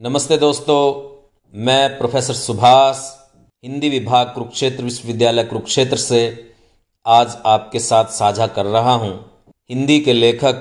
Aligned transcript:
नमस्ते 0.00 0.36
दोस्तों, 0.36 1.12
मैं 1.54 1.98
प्रोफेसर 1.98 2.34
सुभाष, 2.34 2.96
हिंदी 3.64 3.88
विभाग 3.88 4.26
कुरुक्षेत्र 4.26 4.84
विश्वविद्यालय 4.84 5.44
कुरुक्षेत्र 5.44 5.96
से 5.96 6.52
आज 7.06 7.38
आपके 7.46 7.78
साथ 7.78 8.04
साझा 8.04 8.46
कर 8.46 8.66
रहा 8.66 8.92
हूँ। 8.92 9.30
हिंदी 9.70 10.00
के 10.00 10.12
लेखक, 10.12 10.54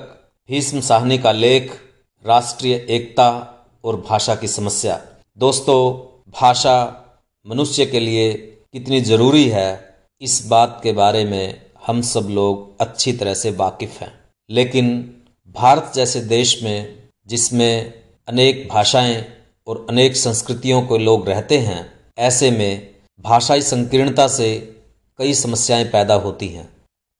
भीष्म 0.50 0.80
साहनी 0.80 1.18
का 1.18 1.32
लेख, 1.32 1.80
राष्ट्रीय 2.26 2.88
एकता 2.90 3.54
और 3.84 4.02
भाषा 4.10 4.36
की 4.36 4.48
समस्या। 4.48 5.02
दोस्तों, 5.38 5.94
भाषा 6.32 7.06
मनुष्य 7.48 7.86
के 7.86 8.00
लिए 8.00 8.34
कितनी 8.74 9.02
ज़रूरी 9.02 9.50
है, 9.50 9.96
इस 10.22 10.48
बात 10.48 10.80
के 10.84 10.92
बारे 10.92 11.26
में 11.26 11.62
हम 11.88 12.02
सब 12.02 12.28
लोग 12.30 12.82
अच्छी 12.82 13.14
तरह 13.14 13.34
से 13.34 13.52
वाकिफ़ 13.52 14.04
हैं। 14.04 14.24
लेकिन 14.50 15.16
भारत 15.48 15.92
जैसे 15.96 16.22
देश 16.22 16.64
में, 16.64 17.04
जिसमें 17.28 18.05
अनेक 18.28 18.68
भाषाएँ 18.72 19.26
और 19.68 19.88
अनेक 19.90 20.16
संस्कृतियों 20.16 20.82
के 20.82 20.98
लोग 20.98 21.30
रहते 21.30 21.58
हैं, 21.58 21.94
ऐसे 22.18 22.52
में 22.52 22.90
भाषाई 23.20 23.62
संकीर्णता 23.62 24.28
से 24.28 24.76
कई 25.18 25.34
समस्याएँ 25.34 25.86
पैदा 25.86 26.14
होती 26.14 26.48
हैं। 26.48 26.70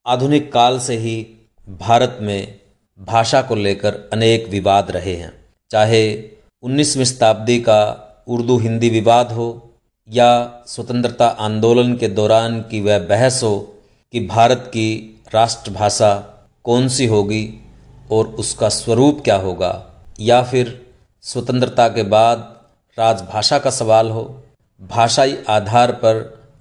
आधुनिक 0.06 0.52
काल 0.52 0.78
से 0.78 0.96
ही 0.96 1.26
भारत 1.68 2.18
में 2.22 2.60
भाषा 2.98 3.42
को 3.42 3.54
लेकर 3.54 4.10
अनेक 4.12 4.48
विवाद 4.48 4.90
रहे 4.90 5.14
हैं। 5.16 5.32
चाहे 5.70 6.30
19वीं 6.62 7.04
शताब्दी 7.04 7.58
का 7.60 7.80
उर्दू 8.28 8.58
हिंदी 8.58 8.90
विवाद 8.90 9.32
हो 9.32 9.70
या 10.12 10.62
स्वतंत्रता 10.66 11.26
आंदोलन 11.26 11.96
के 11.96 12.08
दौरान 12.08 12.60
की 12.60 12.80
वह 12.80 12.98
बहस 12.98 13.42
हो 13.42 13.58
कि 14.12 14.20
भारत 14.20 14.64
की 14.68 15.20
राष्ट्रभाषा 15.34 16.14
कौन 16.64 16.88
सी 16.88 17.06
होगी 17.06 17.60
और 18.10 18.26
उसका 18.26 18.68
स्वरूप 18.68 19.20
क्या 19.24 19.36
होगा 19.36 19.86
या 20.20 20.42
फिर 20.42 20.85
स्वतंत्रता 21.26 21.88
के 21.88 22.02
बाद 22.02 22.38
राजभाषा 22.98 23.58
का 23.58 23.70
सवाल 23.70 24.10
हो, 24.10 24.22
भाषाई 24.80 25.36
आधार 25.48 25.92
पर 25.92 26.18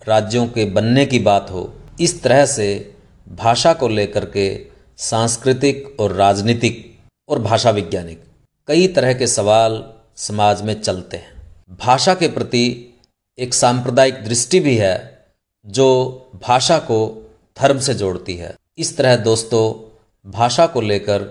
राज्यों 0.08 0.48
के 0.48 0.66
बनने 0.66 1.06
की 1.06 1.20
बात 1.20 1.52
हो, 1.52 1.74
इस 2.00 2.22
तरह 2.24 2.46
से 2.46 2.96
भाषा 3.28 3.74
को 3.74 3.88
लेकर 3.88 4.26
के 4.26 4.66
सांस्कृतिक 4.98 5.96
और 6.00 6.12
राजनीतिक 6.12 6.98
और 7.30 7.40
भाषा 7.40 7.72
वैज्ञानिक 7.72 8.24
कई 8.68 8.88
तरह 8.88 9.14
के 9.14 9.28
सवाल 9.28 9.84
समाज 10.16 10.62
में 10.62 10.82
चलते 10.82 11.18
हैं। 11.18 11.34
भाषा 11.82 12.14
के 12.14 12.28
प्रति 12.28 12.94
एक 13.38 13.54
सांप्रदायिक 13.54 14.24
दृष्टि 14.24 14.60
भी 14.60 14.76
है 14.78 15.26
जो 15.66 15.88
भाषा 16.48 16.78
को 16.78 17.00
धर्म 17.60 17.80
से 17.80 17.94
जोड़ती 17.94 18.36
है। 18.36 18.54
इस 18.78 18.98
तरह 18.98 19.16
दोस्तों, 19.16 19.66
भाषा 20.32 20.66
को 20.68 20.82
लेकर 20.82 21.24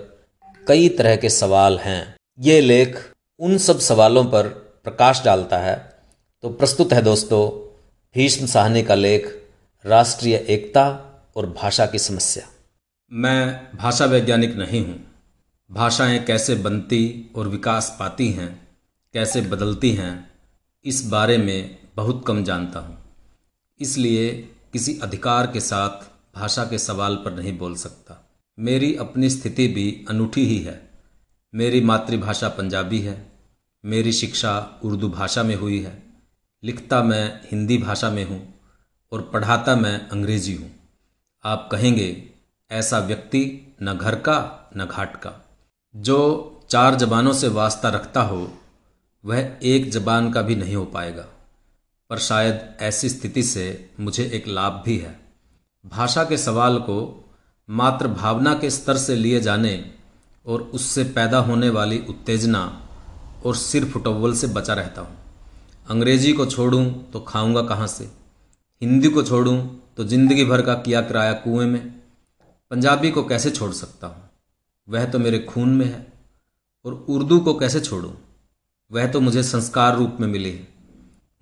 कई 0.67 0.89
तरह 0.89 1.15
के 1.15 1.29
सवाल 1.29 1.77
हैं। 1.77 2.15
ये 2.39 2.61
लेख 2.61 2.97
उन 3.39 3.57
सब 3.57 3.79
सवालों 3.79 4.25
पर 4.25 4.47
प्रकाश 4.83 5.23
डालता 5.25 5.57
है। 5.57 5.99
तो 6.41 6.49
प्रस्तुत 6.49 6.93
है 6.93 7.01
दोस्तों, 7.01 7.49
भीष्म 8.15 8.45
साहनी 8.45 8.83
का 8.83 8.95
लेख 8.95 9.43
राष्ट्रीय 9.85 10.35
एकता 10.35 11.11
और 11.35 11.49
भाषा 11.49 11.85
की 11.85 11.99
समस्या। 11.99 12.47
मैं 13.13 13.67
भाषा 13.77 14.05
वैज्ञानिक 14.05 14.55
नहीं 14.55 14.85
हूँ। 14.85 15.07
भाषाएँ 15.71 16.19
कैसे 16.19 16.55
बनती 16.55 17.31
और 17.35 17.47
विकास 17.47 17.97
पाती 17.99 18.31
हैं, 18.31 18.67
कैसे 19.13 19.41
बदलती 19.41 19.91
हैं, 19.91 20.31
इस 20.85 21.05
बारे 21.05 21.37
में 21.37 21.77
बहुत 21.95 22.23
कम 22.27 22.43
जानता 22.43 22.79
हूँ। 22.79 22.97
इसलिए 23.79 24.49
किसी 24.73 24.99
अधिकार 25.03 25.47
के 25.47 25.59
साथ 25.59 25.89
भाषा 26.35 26.63
के 26.63 26.79
सवाल 26.79 27.15
पर 27.15 27.31
नहीं 27.31 27.57
बोल 27.57 27.75
सकता। 27.75 28.29
मेरी 28.59 28.95
अपनी 28.95 29.29
स्थिति 29.29 29.67
भी 29.67 30.05
अनूठी 30.09 30.45
ही 30.45 30.59
है। 30.59 30.84
मेरी 31.55 31.81
मातृभाषा 31.81 32.49
पंजाबी 32.49 32.99
है, 32.99 33.31
मेरी 33.85 34.11
शिक्षा 34.11 34.79
उर्दू 34.83 35.09
भाषा 35.09 35.43
में 35.43 35.55
हुई 35.55 35.79
है, 35.79 36.03
लिखता 36.63 37.03
मैं 37.03 37.41
हिंदी 37.51 37.77
भाषा 37.77 38.09
में 38.09 38.23
हूँ 38.25 38.59
और 39.11 39.21
पढ़ाता 39.21 39.75
मैं 39.75 40.09
अंग्रेज़ी 40.09 40.55
हूँ। 40.55 40.71
आप 41.43 41.69
कहेंगे, 41.71 42.29
ऐसा 42.71 42.99
व्यक्ति 42.99 43.75
न 43.83 43.97
घर 43.97 44.15
का, 44.15 44.69
न 44.77 44.85
घाट 44.85 45.15
का। 45.15 45.45
जो 45.95 46.51
चार 46.69 46.95
जबानों 46.95 47.33
से 47.33 47.47
वास्ता 47.47 47.89
रखता 47.89 48.21
हो, 48.21 48.57
वह 49.25 49.57
एक 49.63 49.91
जबान 49.91 50.31
का 50.31 50.41
भी 50.41 50.55
नहीं 50.55 50.75
हो 50.75 50.85
पाएगा। 50.85 51.25
पर 52.09 52.17
शायद 52.17 52.77
ऐसी 52.79 53.09
स्थिति 53.09 53.43
से 53.43 53.89
मुझे 53.99 54.31
एक 54.33 54.47
लाभ 54.47 54.83
भी 54.85 54.97
है। 54.97 55.19
भाषा 55.85 56.23
के 56.23 56.37
सवाल 56.37 56.79
को 56.79 57.29
मात्र 57.69 58.07
भावना 58.07 58.53
के 58.53 58.69
स्तर 58.69 58.97
से 58.97 59.15
लिए 59.15 59.39
जाने 59.39 59.91
और 60.47 60.61
उससे 60.61 61.03
पैदा 61.03 61.37
होने 61.37 61.69
वाली 61.69 61.99
उत्तेजना 62.09 62.87
और 63.45 63.55
सिर 63.55 63.85
फुटव्वल 63.85 64.33
से 64.33 64.47
बचा 64.47 64.73
रहता 64.73 65.01
हूँ। 65.01 65.17
अंग्रेज़ी 65.89 66.33
को 66.33 66.45
छोड़ूं 66.45 66.91
तो 66.91 67.19
खाऊँगा 67.19 67.61
कहाँ 67.61 67.87
से? 67.87 68.11
हिंदी 68.81 69.07
को 69.07 69.23
छोड़ूं 69.23 69.67
तो 69.97 70.03
ज़िंदगी 70.03 70.45
भर 70.45 70.61
का 70.61 70.73
किया 70.73 71.01
किराया 71.01 71.33
कुएँ 71.33 71.67
में। 71.67 72.01
पंजाबी 72.71 73.11
को 73.11 73.23
कैसे 73.23 73.51
छोड़ 73.51 73.71
सकता 73.71 74.07
हूँ? 74.07 74.29
वह 74.89 75.05
तो 75.05 75.19
मेरे 75.19 75.39
खून 75.39 75.69
में 75.69 75.85
है। 75.85 76.13
और 76.85 77.05
उर्दू 77.09 77.39
को 77.39 77.53
कैसे 77.53 77.79
छोड़ूं? 77.79 78.11
वह 78.91 79.07
तो 79.07 79.19
मुझे 79.19 79.43
संस्कार 79.43 79.97
रूप 79.97 80.17
में 80.19 80.27
मिली 80.27 80.51
है। 80.51 80.67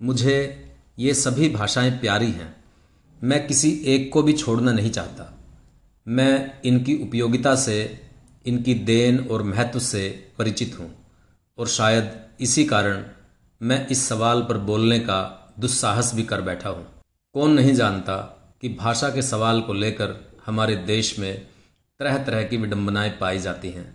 मुझे 0.02 0.66
ये 0.98 1.14
सभी 1.14 1.48
भाषाएँ 1.48 1.90
प्यारी 1.90 2.30
हैं। 2.30 2.64
मैं 3.22 3.46
किसी 3.46 3.70
एक 3.70 4.12
को 4.12 4.22
भी 4.22 4.32
छोड़ना 4.32 4.72
नहीं 4.72 4.90
चाहता। 4.90 5.38
मैं 6.08 6.62
इनकी 6.64 6.94
उपयोगिता 6.96 7.54
से 7.54 8.03
इनकी 8.46 8.74
देन 8.74 9.18
और 9.28 9.42
महत्व 9.42 9.78
से 9.78 10.08
परिचित 10.38 10.78
हूँ। 10.78 10.90
और 11.58 11.68
शायद 11.68 12.12
इसी 12.40 12.64
कारण 12.64 13.04
मैं 13.60 13.86
इस 13.88 14.08
सवाल 14.08 14.42
पर 14.42 14.58
बोलने 14.58 14.98
का 14.98 15.20
दुस्साहस 15.58 16.14
भी 16.14 16.22
कर 16.22 16.40
बैठा 16.40 16.68
हूँ। 16.68 16.86
कौन 17.34 17.52
नहीं 17.52 17.74
जानता 17.74 18.16
कि 18.60 18.68
भाषा 18.68 19.08
के 19.10 19.22
सवाल 19.22 19.60
को 19.60 19.72
लेकर 19.72 20.14
हमारे 20.46 20.76
देश 20.76 21.18
में 21.18 21.46
तरह 22.00 22.18
तरह 22.18 22.42
की 22.42 22.56
विडंबनाएँ 22.56 23.10
पाई 23.10 23.38
जाती 23.38 23.70
हैं। 23.70 23.86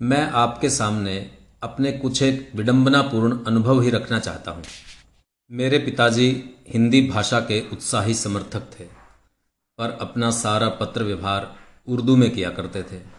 मैं 0.00 0.22
आपके 0.30 0.70
सामने 0.70 1.30
अपने 1.62 1.92
कुछ 1.92 2.22
एक 2.22 2.50
विडंबनापूर्ण 2.54 3.38
अनुभव 3.44 3.80
ही 3.80 3.90
रखना 3.90 4.18
चाहता 4.18 4.50
हूँ। 4.50 4.64
मेरे 5.50 5.78
पिताजी 5.78 6.28
हिंदी 6.68 7.00
भाषा 7.08 7.40
के 7.40 7.60
उत्साही 7.72 8.14
समर्थक 8.14 8.70
थे 8.80 8.84
पर 9.78 9.98
अपना 10.00 10.30
सारा 10.30 10.68
पत्र 10.68 11.02
व्यवहार 11.02 11.54
उर्दू 11.88 12.16
में 12.16 12.30
किया 12.30 12.50
करते 12.50 12.82
थे। 12.82 13.17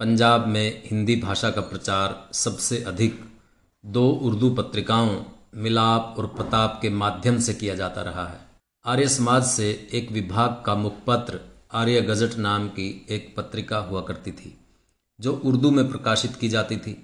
पंजाब 0.00 0.46
में 0.46 0.82
हिंदी 0.86 1.16
भाषा 1.16 1.50
का 1.50 1.60
प्रचार 1.60 2.28
सबसे 2.32 2.82
अधिक 2.82 3.20
दो 3.84 4.08
उर्दू 4.10 4.50
पत्रिकाओं, 4.50 5.22
मिलाप 5.54 6.14
और 6.18 6.26
प्रताप 6.26 6.78
के 6.82 6.88
माध्यम 6.90 7.38
से 7.40 7.54
किया 7.54 7.74
जाता 7.74 8.02
रहा 8.02 8.26
है। 8.28 8.40
आर्य 8.84 9.08
समाज 9.08 9.44
से 9.44 9.88
एक 9.92 10.10
विभाग 10.12 10.62
का 10.66 10.74
मुखपत्र 10.74 11.40
आर्य 11.72 12.00
गजट 12.00 12.36
नाम 12.38 12.68
की 12.68 13.06
एक 13.10 13.34
पत्रिका 13.36 13.78
हुआ 13.78 14.02
करती 14.02 14.32
थी, 14.32 14.56
जो 15.20 15.32
उर्दू 15.44 15.70
में 15.70 15.88
प्रकाशित 15.88 16.36
की 16.36 16.48
जाती 16.48 16.76
थी। 16.76 16.96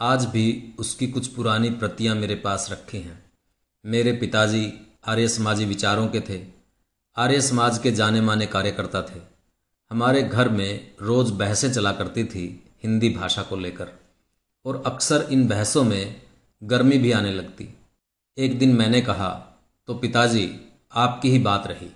आज 0.00 0.24
भी 0.24 0.74
उसकी 0.78 1.06
कुछ 1.06 1.26
पुरानी 1.26 1.70
प्रतियाँ 1.70 2.16
मेरे 2.16 2.34
पास 2.34 2.68
रखी 2.72 2.98
हैं। 2.98 3.32
मेरे 3.84 4.12
पिताजी 4.12 4.72
आर्य 5.06 5.28
समाजी 5.28 5.64
विचारों 5.64 6.08
के 6.08 6.20
थे। 6.20 6.42
आर्य 7.16 7.40
समाज 7.40 7.78
के 7.78 7.92
जाने 7.92 8.20
माने 8.20 8.46
कार्यकर्ता 8.46 9.02
थे। 9.02 9.37
हमारे 9.90 10.22
घर 10.22 10.48
में 10.48 10.94
रोज़ 11.02 11.32
बहसें 11.32 11.72
चला 11.72 11.92
करती 11.92 12.24
थी 12.24 12.70
हिंदी 12.82 13.10
भाषा 13.10 13.42
को 13.42 13.56
लेकर, 13.56 13.88
और 14.64 14.82
अक्सर 14.86 15.28
इन 15.30 15.48
बहसों 15.48 15.84
में 15.84 16.22
गर्मी 16.62 16.98
भी 16.98 17.12
आने 17.12 17.32
लगती। 17.32 17.68
एक 18.38 18.58
दिन 18.58 18.76
मैंने 18.76 19.00
कहा 19.00 19.30
तो 19.86 19.94
पिताजी, 19.94 20.60
आपकी 20.92 21.30
ही 21.30 21.38
बात 21.38 21.66
रही। 21.66 21.90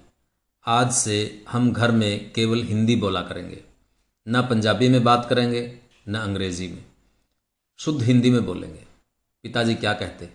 आज 0.66 0.92
से 0.92 1.44
हम 1.48 1.72
घर 1.72 1.92
में 1.92 2.32
केवल 2.32 2.62
हिंदी 2.62 2.96
बोला 2.96 3.22
करेंगे। 3.22 3.62
न 4.28 4.42
पंजाबी 4.42 4.88
में 4.88 5.04
बात 5.04 5.26
करेंगे, 5.30 5.78
न 6.08 6.14
अंग्रेज़ी 6.14 6.68
में। 6.68 6.84
शुद्ध 7.78 8.02
हिंदी 8.02 8.30
में 8.30 8.46
बोलेंगे। 8.46 8.84
पिताजी 9.42 9.74
क्या 9.74 9.92
कहते? 9.92 10.30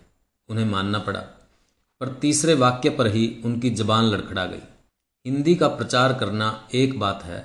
उन्हें 0.49 0.65
मानना 0.65 0.99
पड़ा। 0.99 1.19
पर 1.99 2.09
तीसरे 2.13 2.53
वाक्य 2.53 2.89
पर 2.89 3.07
ही 3.07 3.41
उनकी 3.45 3.69
जबान 3.69 4.03
लड़खड़ा 4.03 4.45
गई। 4.45 4.61
हिंदी 5.27 5.55
का 5.55 5.67
प्रचार 5.67 6.13
करना 6.13 6.67
एक 6.73 6.99
बात 6.99 7.23
है, 7.23 7.39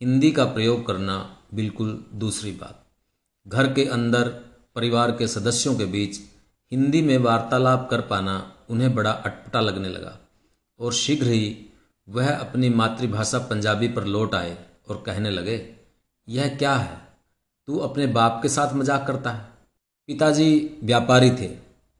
हिंदी 0.00 0.30
का 0.32 0.44
प्रयोग 0.44 0.86
करना 0.86 1.38
बिल्कुल 1.54 2.04
दूसरी 2.14 2.50
बात। 2.52 2.84
घर 3.46 3.72
के 3.72 3.84
अंदर, 3.84 4.28
परिवार 4.74 5.10
के 5.10 5.28
सदस्यों 5.28 5.74
के 5.74 5.84
बीच 5.84 6.18
हिंदी 6.72 7.02
में 7.02 7.16
वार्तालाप 7.18 7.88
कर 7.90 8.00
पाना 8.00 8.52
उन्हें 8.70 8.94
बड़ा 8.94 9.10
अटपटा 9.10 9.60
लगने 9.60 9.88
लगा 9.88 10.16
और 10.80 10.92
शीघ्र 10.92 11.26
ही 11.26 11.66
वह 12.08 12.30
अपनी 12.30 12.68
मातृभाषा 12.68 13.38
पंजाबी 13.38 13.88
पर 13.88 14.04
लौट 14.04 14.34
आए 14.34 14.56
और 14.88 15.02
कहने 15.06 15.30
लगे, 15.30 15.76
यह 16.28 16.56
क्या 16.56 16.74
है? 16.74 17.00
तू 17.68 17.78
अपने 17.78 18.06
बाप 18.06 18.38
के 18.42 18.48
साथ 18.48 18.74
मज़ाक 18.74 19.06
करता 19.06 19.30
है। 19.30 19.48
पिताजी 20.08 20.78
व्यापारी 20.84 21.30
थे। 21.30 21.48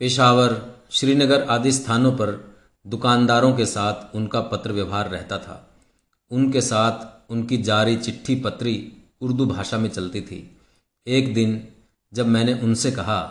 पेशावर, 0.00 0.60
श्रीनगर 0.90 1.42
आदि 1.42 1.72
स्थानों 1.72 2.12
पर 2.12 2.49
दुकानदारों 2.86 3.56
के 3.56 3.66
साथ 3.66 4.16
उनका 4.16 4.40
पत्र 4.40 4.72
व्यवहार 4.72 5.08
रहता 5.10 5.38
था। 5.38 5.70
उनके 6.30 6.60
साथ 6.60 7.30
उनकी 7.32 7.56
जारी 7.56 7.96
चिट्ठी 7.96 8.34
पत्री 8.34 8.92
उर्दू 9.20 9.46
भाषा 9.46 9.78
में 9.78 9.88
चलती 9.90 10.20
थी। 10.20 10.56
एक 11.06 11.34
दिन 11.34 11.68
जब 12.14 12.26
मैंने 12.26 12.54
उनसे 12.54 12.92
कहा 12.92 13.22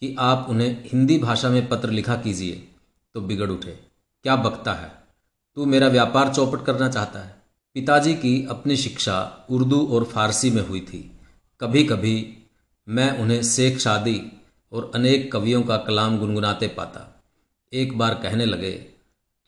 कि 0.00 0.16
आप 0.18 0.46
उन्हें 0.50 0.88
हिंदी 0.92 1.18
भाषा 1.18 1.48
में 1.48 1.68
पत्र 1.68 1.90
लिखा 1.90 2.16
कीजिए 2.16 2.68
तो 3.14 3.20
बिगड़ 3.20 3.50
उठे। 3.50 3.78
क्या 4.22 4.36
बकता 4.36 4.72
है? 4.72 4.92
तू 5.54 5.64
मेरा 5.64 5.88
व्यापार 5.88 6.34
चौपट 6.34 6.64
करना 6.64 6.88
चाहता 6.88 7.18
है। 7.18 7.42
पिताजी 7.74 8.14
की 8.14 8.46
अपनी 8.50 8.76
शिक्षा 8.76 9.46
उर्दू 9.50 9.86
और 9.86 10.04
फारसी 10.04 10.50
में 10.50 10.68
हुई 10.68 10.80
थी। 10.80 11.20
कभी 11.60 11.84
कभी 11.84 12.36
मैं 12.88 13.18
उन्हें 13.18 13.42
शेख 13.42 13.78
शादी 13.78 14.32
और 14.72 14.90
अनेक 14.94 15.32
कवियों 15.32 15.62
का 15.62 15.76
कलाम 15.76 16.18
गुनगुनाते 16.18 16.68
पाता। 16.68 17.19
एक 17.72 17.96
बार 17.98 18.14
कहने 18.14 18.44
लगे, 18.46 18.70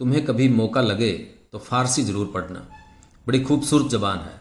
तुम्हें 0.01 0.25
कभी 0.25 0.49
मौका 0.51 0.81
लगे 0.83 1.13
तो 1.53 1.59
फारसी 1.61 2.03
ज़रूर 2.03 2.27
पढ़ना। 2.27 2.67
बड़ी 3.27 3.41
खूबसूरत 3.41 3.91
जबान 3.91 4.19
है। 4.19 4.41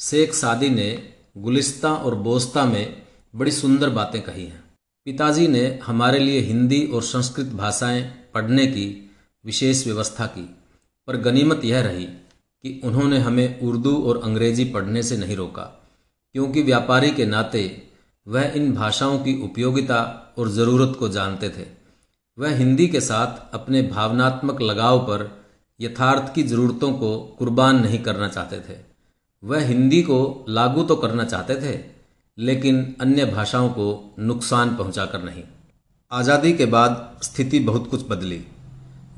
शेख 0.00 0.32
सादी 0.34 0.68
ने 0.70 0.88
गुलिस्ता 1.36 1.92
और 1.94 2.14
बोस्ता 2.16 2.64
में 2.64 3.02
बड़ी 3.34 3.50
सुंदर 3.50 3.90
बातें 3.90 4.20
कही 4.22 4.44
हैं। 4.44 4.62
पिताजी 5.06 5.46
ने 5.48 5.62
हमारे 5.84 6.18
लिए 6.18 6.40
हिंदी 6.40 6.84
और 6.86 7.02
संस्कृत 7.02 7.46
भाषाएँ 7.54 8.02
पढ़ने 8.34 8.66
की 8.66 8.86
विशेष 9.44 9.84
व्यवस्था 9.86 10.26
की, 10.26 10.42
पर 11.08 11.16
गनीमत 11.16 11.64
यह 11.64 11.80
रही 11.80 12.04
कि 12.04 12.80
उन्होंने 12.84 13.18
हमें 13.18 13.60
उर्दू 13.60 13.96
और 14.02 14.20
अंग्रेज़ी 14.24 14.64
पढ़ने 14.64 15.02
से 15.02 15.16
नहीं 15.16 15.36
रोका, 15.36 15.62
क्योंकि 16.34 16.62
व्यापारी 16.62 17.10
के 17.10 17.26
नाते 17.26 17.64
वह 18.26 18.52
इन 18.56 18.72
भाषाओं 18.74 19.18
की 19.18 19.34
उपयोगिता 19.42 20.02
और 20.38 20.48
ज़रूरत 20.50 20.96
को 20.98 21.08
जानते 21.08 21.48
थे। 21.48 21.66
वह 22.38 22.54
हिंदी 22.56 22.86
के 22.88 23.00
साथ 23.00 23.54
अपने 23.54 23.82
भावनात्मक 23.82 24.60
लगाव 24.62 24.98
पर 24.98 25.44
यथार्थ 25.80 26.34
की 26.34 26.42
ज़रूरतों 26.42 26.92
को 26.92 27.18
कुर्बान 27.38 27.80
नहीं 27.80 27.98
करना 27.98 28.28
चाहते 28.28 28.60
थे। 28.60 28.78
वह 29.42 29.64
हिंदी 29.64 30.02
को 30.02 30.44
लागू 30.48 30.82
तो 30.82 30.96
करना 30.96 31.24
चाहते 31.24 31.54
थे, 31.54 31.78
लेकिन 32.38 32.96
अन्य 33.00 33.24
भाषाओं 33.24 33.68
को 33.68 34.14
नुकसान 34.18 34.76
पहुंचाकर 34.76 35.22
नहीं। 35.22 35.42
आज़ादी 36.12 36.52
के 36.52 36.66
बाद 36.66 37.20
स्थिति 37.22 37.58
बहुत 37.60 37.90
कुछ 37.90 38.08
बदली। 38.08 38.44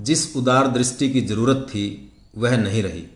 जिस 0.00 0.36
उदार 0.36 0.68
दृष्टि 0.68 1.08
की 1.10 1.20
ज़रूरत 1.20 1.66
थी, 1.70 2.12
वह 2.36 2.56
नहीं 2.56 2.82
रही। 2.82 3.06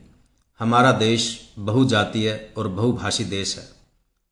हमारा 0.61 0.93
देश 0.93 1.53
बहुजातीय 1.59 2.51
और 2.57 2.69
बहुभाषी 2.69 3.25
देश 3.25 3.57
है। 3.59 3.65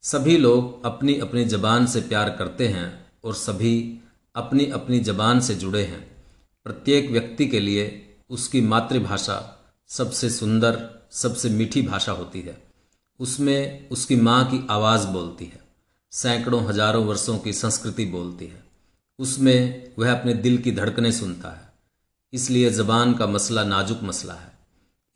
सभी 0.05 0.37
लोग 0.37 0.85
अपनी 0.87 1.15
अपनी 1.19 1.45
जबान 1.45 1.87
से 1.87 2.01
प्यार 2.01 2.31
करते 2.31 2.69
हैं 2.69 3.07
और 3.25 3.35
सभी 3.35 4.01
अपनी 4.39 4.67
अपनी 4.67 5.01
जबान 5.01 5.41
से 5.41 5.55
जुड़े 5.55 5.85
हैं। 5.85 6.17
प्रत्येक 6.65 7.11
व्यक्ति 7.11 7.47
के 7.47 7.61
लिए 7.61 8.17
उसकी 8.31 8.61
मातृभाषा 8.61 9.59
सबसे 9.89 10.31
सुंदर, 10.31 10.91
सबसे 11.11 11.49
मीठी 11.49 11.83
भाषा 11.83 12.13
होती 12.13 12.41
है। 12.41 12.63
उसमें 13.21 13.89
उसकी 13.89 14.17
माँ 14.17 14.45
की 14.45 14.67
आवाज़ 14.71 15.07
बोलती 15.07 15.45
है। 15.45 15.61
सैकड़ों 16.13 16.67
हज़ारों 16.67 17.05
वर्षों 17.05 17.39
की 17.39 17.53
संस्कृति 17.53 18.05
बोलती 18.05 18.47
है। 18.47 18.65
उसमें 19.19 19.93
वह 19.99 20.21
अपने 20.21 20.35
दिल 20.35 20.59
की 20.59 20.73
धड़कनें 20.73 21.13
सुनता 21.13 21.49
है। 21.49 21.73
इसलिए 22.33 22.71
ज़बान 22.71 23.15
का 23.15 23.27
मसला 23.27 23.65
नाजुक 23.65 24.01
मसला 24.03 24.35
है। 24.35 24.53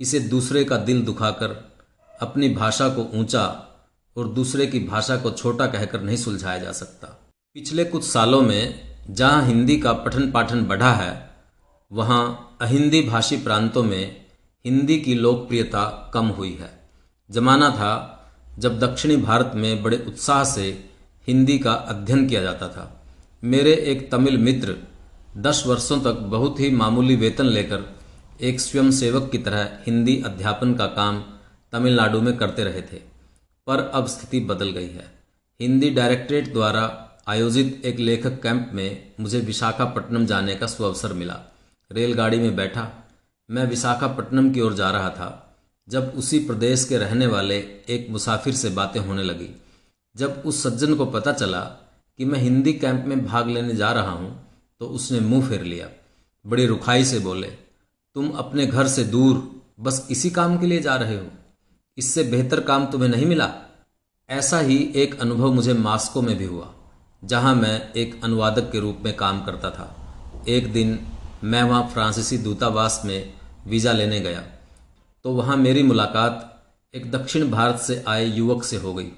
इसे 0.01 0.21
दूसरे 0.21 0.65
का 0.65 0.77
दिल 0.77 1.03
दुखाकर, 1.03 1.73
अपनी 2.21 2.49
भाषा 2.49 2.89
को 2.89 3.03
ऊँचा 3.03 3.69
और 4.17 4.29
दूसरे 4.29 4.67
की 4.67 4.81
भाषा 4.81 5.17
को 5.17 5.31
छोटा 5.31 5.67
कहकर 5.67 6.01
नहीं 6.01 6.17
सुलझाया 6.17 6.59
जा 6.59 6.73
सकता। 6.73 7.07
पिछले 7.55 7.85
कुछ 7.85 8.05
सालों 8.05 8.43
में 8.43 8.92
जहाँ 9.11 9.45
हिंदी 9.47 9.77
का 9.79 9.93
पठन 9.93 10.31
पाठन 10.31 10.65
बढ़ा 10.65 10.93
है, 10.93 11.31
वहाँ 11.91 12.57
अहिंदी 12.61 13.01
भाषी 13.03 13.37
प्रांतों 13.37 13.83
में 13.83 14.25
हिंदी 14.65 14.99
की 14.99 15.15
लोकप्रियता 15.15 16.11
कम 16.15 16.27
हुई 16.29 16.53
है। 16.53 16.71
जमाना 17.31 17.71
था 17.71 17.93
जब 18.59 18.79
दक्षिणी 18.79 19.17
भारत 19.17 19.53
में 19.55 19.83
बड़े 19.83 19.97
उत्साह 20.07 20.45
से 20.45 20.69
हिंदी 21.29 21.59
का 21.59 21.73
अध्ययन 21.73 22.29
किया 22.29 22.43
जाता 22.43 22.69
था। 22.69 22.89
मेरे 23.43 23.73
एक 23.75 24.11
तमिल 24.13 24.39
मित्र 24.39 24.77
दस 25.39 25.63
वर्षों 25.67 26.01
तक 26.01 26.21
बहुत 26.31 26.61
ही 26.61 26.71
मामूली 26.71 27.17
वेतन 27.17 27.47
लेकर 27.47 27.85
एक 28.41 28.61
स्वयं 28.61 28.91
सेवक 28.91 29.31
की 29.31 29.39
तरह 29.39 29.69
हिंदी 29.87 30.23
अध्यापन 30.27 30.75
का 30.75 30.87
काम 30.87 31.23
तमिलनाडु 31.73 32.21
में 32.21 32.37
करते 32.37 32.65
रहे 32.65 32.83
थे, 32.83 32.97
पर 33.67 33.91
अब 33.95 34.07
स्थिति 34.07 34.41
बदल 34.41 34.71
गई 34.71 34.89
है। 34.89 35.13
हिंदी 35.61 35.91
डायरेक्टरेट 35.91 36.53
द्वारा 36.53 36.85
आयोजित 37.27 37.83
एक 37.85 37.99
लेखक 37.99 38.41
कैंप 38.43 38.71
में 38.75 39.13
मुझे 39.21 39.41
विशाखापट्टनम 39.41 40.25
जाने 40.27 40.55
का 40.55 40.67
सुअवसर 40.67 41.13
मिला। 41.13 41.39
रेलगाड़ी 41.91 42.39
में 42.39 42.57
बैठा, 42.57 42.89
मैं 43.49 43.67
विशाखापट्टनम 43.67 44.51
की 44.51 44.61
ओर 44.61 44.75
जा 44.75 44.91
रहा 44.91 45.11
था, 45.11 45.57
जब 45.89 46.13
उसी 46.17 46.39
प्रदेश 46.39 46.85
के 46.85 46.99
रहने 46.99 47.27
वाले 47.27 47.59
एक 47.89 48.07
मुसाफिर 48.11 48.55
से 48.55 48.71
बातें 48.71 49.01
होने 49.01 49.23
लगी। 49.23 49.49
जब 50.17 50.43
उस 50.47 50.63
सज्जन 50.63 50.95
को 50.95 51.07
पता 51.07 51.33
चला 51.33 51.61
कि 52.19 52.25
मैं 52.25 52.39
हिंदी 52.39 52.73
कैंप 52.73 53.05
में 53.07 53.25
भाग 53.27 53.49
लेने 53.49 53.75
जा 53.75 53.93
रहा 53.93 54.13
हूँ 54.13 54.35
तो 54.81 54.87
उसने 54.89 55.21
मुँह 55.21 55.49
फेर 55.49 55.63
लिया। 55.63 55.89
बड़ी 56.45 56.67
रुखाई 56.67 57.05
से 57.05 57.19
बोले, 57.21 57.49
तुम 58.17 58.31
अपने 58.37 58.67
घर 58.67 58.89
से 58.89 59.05
दूर 59.07 59.49
बस 59.81 60.07
इसी 60.11 60.31
काम 60.33 60.59
के 60.59 60.67
लिए 60.67 60.81
जा 60.81 60.97
रहे 60.97 61.17
हो? 61.17 61.27
इससे 61.99 62.23
बेहतर 62.25 62.61
काम 62.63 62.87
तुम्हें 62.87 63.09
नहीं 63.09 63.27
मिला? 63.27 63.53
ऐसा 64.29 64.59
ही 64.61 64.79
एक 64.97 65.21
अनुभव 65.21 65.53
मुझे 65.53 65.73
मास्को 65.75 66.23
में 66.23 66.37
भी 66.39 66.45
हुआ। 66.45 66.75
जहाँ 67.23 67.55
मैं 67.55 67.93
एक 67.93 68.25
अनुवादक 68.25 68.71
के 68.73 68.81
रूप 68.81 68.99
में 69.05 69.15
काम 69.17 69.41
करता 69.45 69.71
था। 69.71 70.45
एक 70.49 70.73
दिन 70.73 70.99
मैं 71.45 71.63
वहाँ 71.63 71.89
फ्रांसीसी 71.89 72.39
दूतावास 72.39 73.03
में 73.05 73.33
वीज़ा 73.67 73.93
लेने 73.93 74.21
गया 74.21 74.43
तो 75.25 75.31
वहाँ 75.31 75.57
मेरी 75.57 75.83
मुलाकात 75.83 76.49
एक 76.95 77.11
दक्षिण 77.13 77.51
भारत 77.51 77.81
से 77.81 78.03
आए 78.09 78.25
युवक 78.25 78.65
से 78.65 78.77
हो 78.77 78.95
गई। 78.95 79.09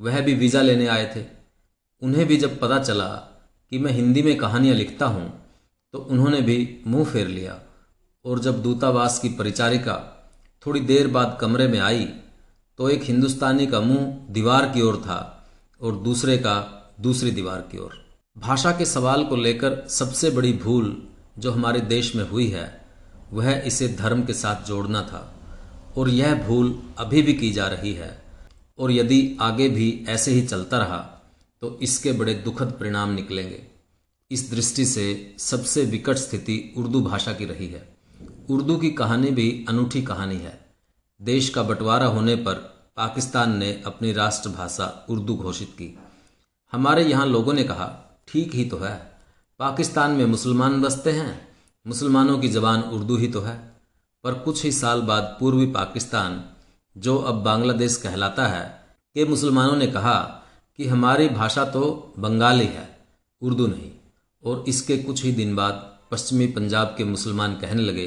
वह 0.00 0.20
भी 0.20 0.34
वीज़ा 0.34 0.62
लेने 0.62 0.86
आए 0.86 1.12
थे। 1.16 1.24
उन्हें 2.02 2.26
भी 2.26 2.36
जब 2.36 2.58
पता 2.60 2.78
चला 2.78 3.08
कि 3.72 3.78
मैं 3.78 3.92
हिंदी 3.92 4.22
में 4.22 4.36
कहानियाँ 4.36 4.76
लिखता 4.76 5.06
हूँ 5.06 5.32
तो 5.92 5.98
उन्होंने 5.98 6.40
भी 6.40 6.82
मुँह 6.86 7.04
फेर 7.04 7.28
लिया 7.28 7.58
और 8.24 8.38
जब 8.38 8.62
दूतावास 8.62 9.18
की 9.18 9.28
परिचारिका 9.28 9.96
थोड़ी 10.66 10.80
देर 10.80 11.06
बाद 11.06 11.38
कमरे 11.40 11.68
में 11.68 11.78
आई 11.80 12.04
तो 12.78 12.88
एक 12.88 13.02
हिंदुस्तानी 13.02 13.66
का 13.66 13.80
मुँह 13.80 14.32
दीवार 14.32 14.68
की 14.68 14.82
ओर 14.82 14.96
था 14.96 15.48
और 15.80 15.96
दूसरे 15.96 16.38
का 16.38 16.78
दूसरी 17.00 17.30
दीवार 17.30 17.60
की 17.72 17.78
ओर। 17.78 18.06
भाषा 18.38 18.70
के 18.70 18.84
सवाल 18.84 19.24
को 19.24 19.36
लेकर 19.36 19.88
सबसे 19.88 20.30
बड़ी 20.30 20.52
भूल 20.52 21.08
जो 21.38 21.52
हमारे 21.52 21.80
देश 21.80 22.16
में 22.16 22.30
हुई 22.30 22.48
है, 22.48 22.84
वह 23.32 23.62
इसे 23.66 23.88
धर्म 23.88 24.22
के 24.22 24.32
साथ 24.32 24.64
जोड़ना 24.64 25.02
था। 25.02 25.28
और 25.96 26.08
यह 26.08 26.46
भूल 26.46 26.82
अभी 26.98 27.22
भी 27.22 27.34
की 27.34 27.52
जा 27.52 27.66
रही 27.66 27.92
है। 27.94 28.22
और 28.78 28.92
यदि 28.92 29.36
आगे 29.40 29.68
भी 29.68 30.04
ऐसे 30.08 30.30
ही 30.30 30.46
चलता 30.46 30.78
रहा 30.78 31.08
तो 31.60 31.78
इसके 31.82 32.12
बड़े 32.12 32.34
दुखद 32.34 32.72
परिणाम 32.80 33.10
निकलेंगे। 33.10 33.62
इस 34.30 34.50
दृष्टि 34.50 34.84
से 34.84 35.34
सबसे 35.38 35.84
विकट 35.84 36.16
स्थिति 36.16 36.74
उर्दू 36.76 37.00
भाषा 37.02 37.32
की 37.32 37.44
रही 37.44 37.66
है। 37.66 37.96
उर्दू 38.50 38.76
की 38.76 38.90
कहानी 38.90 39.30
भी 39.30 39.64
अनूठी 39.68 40.02
कहानी 40.02 40.36
है। 40.36 40.74
देश 41.22 41.48
का 41.48 41.62
बंटवारा 41.62 42.06
होने 42.06 42.36
पर 42.36 42.54
पाकिस्तान 42.96 43.56
ने 43.56 43.82
अपनी 43.86 44.12
राष्ट्रभाषा 44.12 45.06
उर्दू 45.10 45.36
घोषित 45.36 45.68
की। 45.68 45.98
हमारे 46.72 47.04
यहाँ 47.04 47.26
लोगों 47.26 47.52
ने 47.52 47.64
कहा, 47.64 48.18
ठीक 48.28 48.54
ही 48.54 48.64
तो 48.64 48.76
है। 48.78 49.12
पाकिस्तान 49.58 50.10
में 50.10 50.26
मुसलमान 50.26 50.82
बसते 50.82 51.12
हैं। 51.12 51.48
मुसलमानों 51.86 52.38
की 52.38 52.48
ज़बान 52.48 52.82
उर्दू 52.82 53.16
ही 53.16 53.28
तो 53.28 53.40
है। 53.40 53.72
पर 54.24 54.34
कुछ 54.34 54.64
ही 54.64 54.72
साल 54.72 55.00
बाद 55.00 55.36
पूर्वी 55.40 55.66
पाकिस्तान, 55.66 56.44
जो 56.98 57.18
अब 57.18 57.34
बांग्लादेश 57.34 57.96
कहलाता 57.96 58.46
है, 58.46 58.84
के 59.14 59.24
मुसलमानों 59.24 59.76
ने 59.76 59.86
कहा 59.86 60.42
कि 60.76 60.86
हमारी 60.86 61.28
भाषा 61.28 61.64
तो 61.64 62.14
बंगाली 62.18 62.66
है, 62.66 62.98
उर्दू 63.42 63.66
नहीं। 63.66 63.90
और 64.44 64.64
इसके 64.68 64.98
कुछ 64.98 65.24
ही 65.24 65.32
दिन 65.32 65.56
बाद 65.56 65.98
पश्चिमी 66.10 66.46
पंजाब 66.46 66.94
के 66.98 67.04
मुसलमान 67.04 67.54
कहने 67.54 67.82
लगे 67.82 68.06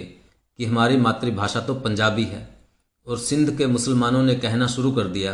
कि 0.57 0.65
हमारी 0.65 0.97
मातृभाषा 0.97 1.59
तो 1.59 1.75
पंजाबी 1.75 2.23
है। 2.23 2.61
और 3.07 3.17
सिंध 3.17 3.57
के 3.57 3.67
मुसलमानों 3.67 4.23
ने 4.23 4.35
कहना 4.35 4.67
शुरू 4.67 4.91
कर 4.91 5.07
दिया 5.07 5.31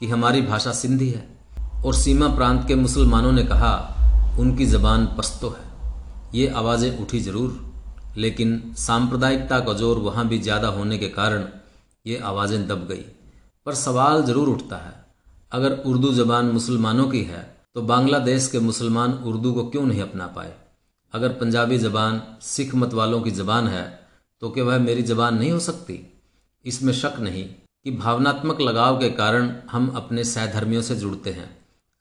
कि 0.00 0.06
हमारी 0.06 0.42
भाषा 0.42 0.72
सिंधी 0.72 1.10
है। 1.10 1.39
और 1.80 1.94
सीमा 1.94 2.28
प्रांत 2.30 2.66
के 2.68 2.74
मुसलमानों 2.76 3.32
ने 3.32 3.42
कहा, 3.44 3.72
उनकी 4.38 4.66
ज़बान 4.66 5.06
पस्तो 5.18 5.48
है। 5.50 5.68
ये 6.34 6.46
आवाज़ें 6.50 6.98
उठी 6.98 7.20
ज़रूर, 7.20 7.58
लेकिन 8.16 8.72
सांप्रदायिकता 8.78 9.60
का 9.60 9.72
ज़ोर 9.74 9.98
वहाँ 10.00 10.26
भी 10.28 10.38
ज़्यादा 10.40 10.68
होने 10.70 10.98
के 10.98 11.08
कारण 11.10 11.44
ये 12.04 12.18
आवाज़ें 12.24 12.66
दब 12.68 12.86
गई। 12.88 13.04
पर 13.66 13.74
सवाल 13.76 14.22
ज़रूर 14.24 14.48
उठता 14.48 14.76
है, 14.78 14.94
अगर 15.52 15.72
उर्दू 15.84 16.12
ज़बान 16.14 16.46
मुसलमानों 16.48 17.08
की 17.08 17.22
है 17.24 17.42
तो 17.74 17.82
बांग्लादेश 17.84 18.46
के 18.48 18.58
मुसलमान 18.60 19.12
उर्दू 19.12 19.52
को 19.52 19.64
क्यों 19.66 19.84
नहीं 19.84 20.00
अपना 20.02 20.26
पाए? 20.28 20.52
अगर 21.14 21.28
पंजाबी 21.34 21.78
ज़बान 21.78 22.20
सिख 22.42 22.74
मत 22.74 22.94
वालों 22.94 23.20
की 23.22 23.30
ज़बान 23.32 23.68
है 23.68 23.84
तो 24.42 24.50
क्या 24.50 24.64
वह 24.64 24.78
मेरी 24.80 25.02
ज़बान 25.04 25.38
नहीं 25.38 25.50
हो 25.52 25.58
सकती? 25.60 25.98
इसमें 26.64 26.92
शक 26.94 27.16
नहीं 27.20 27.44
कि 27.44 27.90
भावनात्मक 27.92 28.60
लगाव 28.60 28.98
के 29.00 29.10
कारण 29.12 29.52
हम 29.70 29.88
अपने 29.96 30.24
सहधर्मियों 30.26 30.82
से 30.82 30.96
जुड़ते 30.96 31.30
हैं। 31.32 31.48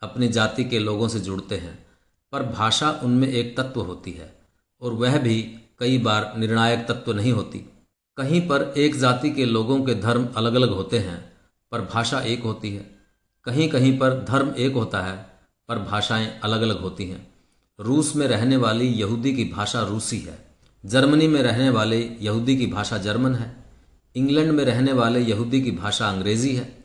अपनी 0.01 0.27
जाति 0.27 0.63
के 0.63 0.79
लोगों 0.79 1.07
से 1.07 1.19
जुड़ते 1.19 1.57
हैं, 1.57 1.85
पर 2.31 2.43
भाषा 2.43 2.91
उनमें 3.03 3.27
एक 3.27 3.59
तत्व 3.59 3.81
होती 3.81 4.11
है, 4.11 4.35
और 4.81 4.93
वह 4.93 5.17
भी 5.17 5.41
कई 5.79 5.97
बार 5.97 6.33
निर्णायक 6.37 6.79
तत्व 6.87 7.13
नहीं 7.13 7.31
होती। 7.31 7.57
कहीं 8.17 8.41
पर 8.41 8.73
एक 8.77 8.95
जाति 8.95 9.29
के 9.29 9.45
लोगों 9.45 9.83
के 9.83 9.95
धर्म 9.95 10.27
अलग 10.37 10.53
अलग 10.53 10.69
होते 10.69 10.99
हैं, 10.99 11.33
पर 11.71 11.81
भाषा 11.81 12.19
एक 12.19 12.43
होती 12.43 12.75
है। 12.75 12.95
कहीं 13.43 13.69
कहीं 13.69 13.99
पर 13.99 14.25
धर्म 14.29 14.53
एक 14.57 14.73
होता 14.73 15.01
है, 15.01 15.29
पर 15.67 15.79
भाषाएँ 15.79 16.39
अलग 16.43 16.61
अलग 16.61 16.81
होती 16.81 17.09
हैं। 17.09 17.33
रूस 17.79 18.15
में 18.15 18.27
रहने 18.27 18.57
वाली 18.57 18.87
यहूदी 18.87 19.35
की 19.35 19.45
भाषा 19.45 19.81
रूसी 19.81 20.19
है। 20.19 20.45
जर्मनी 20.85 21.27
में 21.27 21.43
रहने 21.43 21.69
वाले 21.69 22.17
यहूदी 22.21 22.57
की 22.57 22.67
भाषा 22.67 22.97
जर्मन 22.97 23.35
है। 23.35 23.55
इंग्लैंड 24.15 24.51
में 24.51 24.65
रहने 24.65 24.93
वाले 24.93 25.19
यहूदी 25.19 25.61
की 25.61 25.71
भाषा 25.71 26.09
अंग्रेज़ी 26.09 26.55
है। 26.55 26.83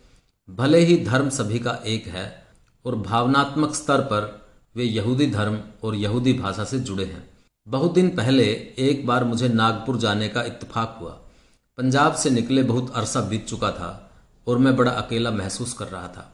भले 0.50 0.78
ही 0.78 1.04
धर्म 1.04 1.28
सभी 1.28 1.58
का 1.58 1.82
एक 1.86 2.06
है 2.06 2.43
और 2.84 2.96
भावनात्मक 2.96 3.74
स्तर 3.74 4.00
पर 4.00 4.30
वे 4.76 4.84
यहूदी 4.84 5.26
धर्म 5.26 5.58
और 5.84 5.94
यहूदी 5.94 6.32
भाषा 6.32 6.64
से 6.64 6.78
जुड़े 6.80 7.04
हैं। 7.04 7.28
बहुत 7.66 7.94
दिन 7.94 8.08
पहले 8.16 8.44
एक 8.78 9.06
बार 9.06 9.24
मुझे 9.24 9.48
नागपुर 9.48 9.96
जाने 9.96 10.28
का 10.28 10.42
इत्तेफाक 10.42 10.96
हुआ। 11.00 11.10
पंजाब 11.78 12.14
से 12.14 12.30
निकले 12.30 12.62
बहुत 12.62 12.92
अरसा 12.94 13.20
बीत 13.20 13.46
चुका 13.46 13.70
था 13.70 14.10
और 14.46 14.58
मैं 14.58 14.76
बड़ा 14.76 14.90
अकेला 14.92 15.30
महसूस 15.30 15.72
कर 15.72 15.86
रहा 15.86 16.08
था। 16.08 16.30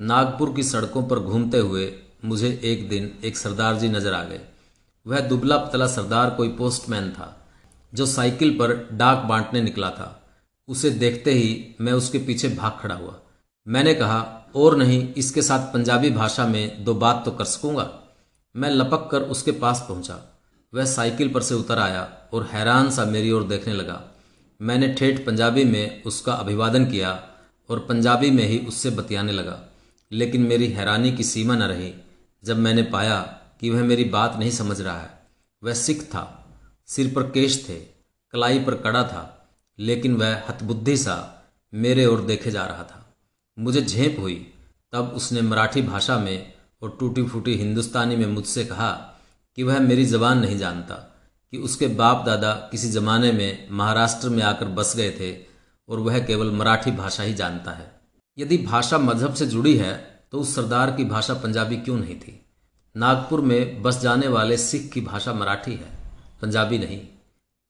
नागपुर 0.00 0.52
की 0.52 0.62
सड़कों 0.62 1.02
पर 1.02 1.18
घूमते 1.18 1.58
हुए 1.58 1.92
मुझे 2.24 2.60
एक 2.64 2.88
दिन 2.88 3.10
एक 3.24 3.36
सरदार 3.36 3.76
जी 3.76 3.88
नज़र 3.88 4.12
आ 4.12 4.22
गए। 4.24 4.40
वह 5.06 5.20
दुबला 5.20 5.56
पतला 5.56 5.86
सरदार 5.86 6.30
कोई 6.30 6.48
पोस्टमैन 6.48 7.10
था, 7.10 7.46
जो 7.92 8.06
साइकिल 8.06 8.50
पर 8.50 8.74
डाक 8.92 9.24
बांटने 9.24 9.62
निकला 9.62 9.90
था। 9.90 10.18
उसे 10.68 10.90
देखते 10.90 11.32
ही 11.32 11.74
मैं 11.80 11.92
उसके 11.92 12.18
पीछे 12.18 12.48
भाग 12.48 12.78
खड़ा 12.80 12.94
हुआ। 12.94 13.18
मैंने 13.66 13.94
कहा 13.94 14.41
और 14.56 14.76
नहीं, 14.76 15.14
इसके 15.14 15.42
साथ 15.42 15.72
पंजाबी 15.72 16.10
भाषा 16.10 16.46
में 16.46 16.84
दो 16.84 16.94
बात 16.94 17.22
तो 17.24 17.30
कर 17.30 17.44
सकूँगा। 17.44 17.90
मैं 18.56 18.70
लपक 18.70 19.08
कर 19.10 19.22
उसके 19.22 19.52
पास 19.52 19.86
पहुँचा। 19.88 20.40
वह 20.74 20.84
साइकिल 20.84 21.28
पर 21.28 21.42
से 21.42 21.54
उतर 21.54 21.78
आया 21.78 22.18
और 22.32 22.48
हैरान 22.52 22.90
सा 22.90 23.04
मेरी 23.04 23.32
ओर 23.32 23.44
देखने 23.44 23.74
लगा। 23.74 24.02
मैंने 24.62 24.94
ठेठ 24.94 25.26
पंजाबी 25.26 25.64
में 25.64 26.02
उसका 26.02 26.32
अभिवादन 26.32 26.84
किया 26.84 27.28
और 27.70 27.78
पंजाबी 27.78 28.30
में 28.30 28.44
ही 28.44 28.58
उससे 28.58 28.90
बतियाने 28.90 29.32
लगा। 29.32 29.60
लेकिन 30.12 30.42
मेरी 30.42 30.66
हैरानी 30.66 31.12
की 31.12 31.24
सीमा 31.24 31.56
न 31.56 31.62
रही। 31.62 31.94
जब 32.44 32.58
मैंने 32.58 32.82
पाया 32.82 33.20
कि 33.60 33.70
वह 33.70 33.82
मेरी 33.82 34.04
बात 34.04 34.36
नहीं 34.38 34.50
समझ 34.50 34.80
रहा 34.80 35.00
है, 35.00 35.10
वह 35.62 35.74
सिख 35.74 36.02
था, 36.02 36.46
सिर 36.86 37.12
पर 37.14 37.22
केश 37.22 37.68
थे, 37.68 37.74
कलाई 38.32 38.58
पर 38.58 38.74
कड़ा 38.74 39.02
था, 39.02 39.48
लेकिन 39.78 40.16
वह 40.16 40.42
हतबुद्धि 40.48 40.96
सा 40.96 41.42
मेरे 41.74 42.06
ओर 42.06 42.20
देखे 42.20 42.50
जा 42.50 42.66
रहा 42.66 42.82
था। 42.82 43.01
मुझे 43.58 43.80
झेप 43.82 44.16
हुई। 44.18 44.34
तब 44.92 45.12
उसने 45.16 45.40
मराठी 45.40 45.82
भाषा 45.82 46.18
में 46.18 46.52
और 46.82 46.96
टूटी 47.00 47.22
फूटी 47.22 47.54
हिंदुस्तानी 47.54 48.16
में 48.16 48.26
मुझसे 48.26 48.64
कहा 48.64 48.90
कि 49.58 49.62
वह 49.62 49.78
मेरी 49.80 50.04
जबान 50.06 50.38
नहीं 50.38 50.58
जानता, 50.58 50.94
कि 51.52 51.58
उसके 51.58 51.86
बाप 51.86 52.24
दादा 52.26 52.52
किसी 52.70 52.88
जमाने 52.88 53.32
में 53.32 53.68
महाराष्ट्र 53.70 54.28
में 54.28 54.42
आकर 54.42 54.68
बस 54.70 54.94
गए 54.96 55.10
थे 55.10 55.32
और 55.88 56.00
वह 56.00 56.18
केवल 56.18 56.50
मराठी 56.50 56.90
भाषा 56.92 57.22
ही 57.22 57.34
जानता 57.34 57.70
है। 57.70 57.90
यदि 58.38 58.58
भाषा 58.58 58.98
मज़हब 58.98 59.34
से 59.34 59.46
जुड़ी 59.46 59.76
है 59.76 59.94
तो 60.32 60.40
उस 60.40 60.54
सरदार 60.54 60.90
की 60.90 61.04
भाषा 61.04 61.34
पंजाबी 61.34 61.76
क्यों 61.76 61.96
नहीं 61.96 62.14
थी? 62.16 62.38
नागपुर 62.94 63.40
में 63.40 63.82
बस 63.82 64.00
जाने 64.00 64.28
वाले 64.28 64.56
सिख 64.56 64.90
की 64.92 65.00
भाषा 65.00 65.32
मराठी 65.32 65.72
है, 65.72 65.88
पंजाबी 66.42 66.78
नहीं। 66.78 66.98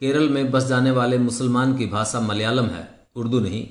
केरल 0.03 0.29
में 0.29 0.51
बस 0.51 0.65
जाने 0.65 0.91
वाले 0.91 1.19
मुसलमान 1.19 1.77
की 1.79 1.87
भाषा 1.87 2.21
मलयालम 2.21 2.67
है, 2.67 2.89
उर्दू 3.17 3.41
नहीं। 3.41 3.67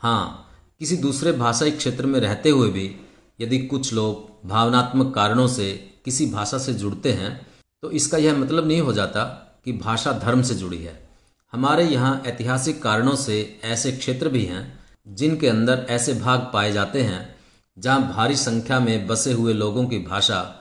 हाँ 0.00 0.49
किसी 0.80 0.96
दूसरे 0.96 1.32
भाषाई 1.32 1.70
क्षेत्र 1.70 2.06
में 2.06 2.20
रहते 2.20 2.50
हुए 2.50 2.68
भी 2.68 2.96
यदि 3.40 3.58
कुछ 3.58 3.92
लोग 3.92 4.48
भावनात्मक 4.48 5.14
कारणों 5.14 5.46
से 5.46 5.72
किसी 6.04 6.26
भाषा 6.26 6.58
से 6.58 6.74
जुड़ते 6.74 7.12
हैं 7.12 7.46
तो 7.82 7.90
इसका 7.90 8.18
यह 8.18 8.36
मतलब 8.36 8.66
नहीं 8.66 8.80
हो 8.80 8.92
जाता 8.92 9.24
कि 9.64 9.72
भाषा 9.72 10.12
धर्म 10.12 10.42
से 10.42 10.54
जुड़ी 10.54 10.82
है। 10.82 11.08
हमारे 11.52 11.84
यहाँ 11.84 12.22
ऐतिहासिक 12.26 12.82
कारणों 12.82 13.14
से 13.16 13.60
ऐसे 13.64 13.92
क्षेत्र 13.92 14.28
भी 14.28 14.44
हैं, 14.44 14.80
जिनके 15.08 15.48
अंदर 15.48 15.86
ऐसे 15.90 16.14
भाग 16.14 16.50
पाए 16.52 16.72
जाते 16.72 17.02
हैं, 17.02 17.36
जहाँ 17.76 18.12
भारी 18.12 18.36
संख्या 18.36 18.80
में 18.80 19.06
बसे 19.06 19.32
हुए 19.32 19.52
लोगों 19.52 19.86
की 19.86 19.98
भाषा, 19.98 20.54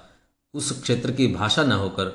उस 0.53 0.81
क्षेत्र 0.81 1.11
की 1.11 1.27
भाषा 1.27 1.63
न 1.63 1.71
होकर 1.71 2.05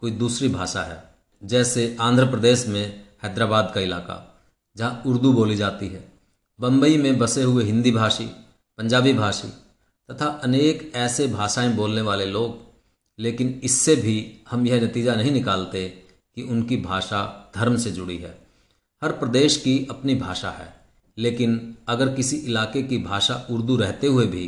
कोई 0.00 0.10
दूसरी 0.10 0.48
भाषा 0.48 0.82
है। 0.82 1.02
जैसे 1.42 1.96
आंध्र 2.00 2.26
प्रदेश 2.26 2.66
में 2.68 3.04
हैदराबाद 3.22 3.72
का 3.74 3.80
इलाका, 3.80 4.42
जहाँ 4.76 5.02
उर्दू 5.06 5.32
बोली 5.32 5.56
जाती 5.56 5.88
है। 5.88 6.11
बम्बई 6.62 6.96
में 6.96 7.18
बसे 7.18 7.42
हुए 7.42 7.64
हिंदी 7.64 7.90
भाषी, 7.90 8.24
पंजाबी 8.78 9.12
भाषी 9.12 9.48
तथा 10.08 10.26
अनेक 10.42 10.92
ऐसे 10.94 11.26
भाषाएँ 11.26 11.72
बोलने 11.74 12.00
वाले 12.00 12.26
लोग, 12.26 12.58
लेकिन 13.18 13.60
इससे 13.64 13.96
भी 13.96 14.14
हम 14.50 14.66
यह 14.66 14.82
नतीजा 14.82 15.14
नहीं 15.14 15.32
निकालते 15.32 15.82
कि 16.36 16.42
उनकी 16.42 16.76
भाषा 16.76 17.22
धर्म 17.56 17.76
से 17.76 17.90
जुड़ी 17.90 18.18
है। 18.18 18.36
हर 19.02 19.12
प्रदेश 19.12 19.56
की 19.56 19.86
अपनी 19.90 20.14
भाषा 20.14 20.50
है, 20.50 20.72
लेकिन 21.18 21.76
अगर 21.88 22.14
किसी 22.14 22.36
इलाके 22.36 22.82
की 22.82 22.98
भाषा 22.98 23.46
उर्दू 23.50 23.76
रहते 23.76 24.06
हुए 24.06 24.26
भी 24.26 24.46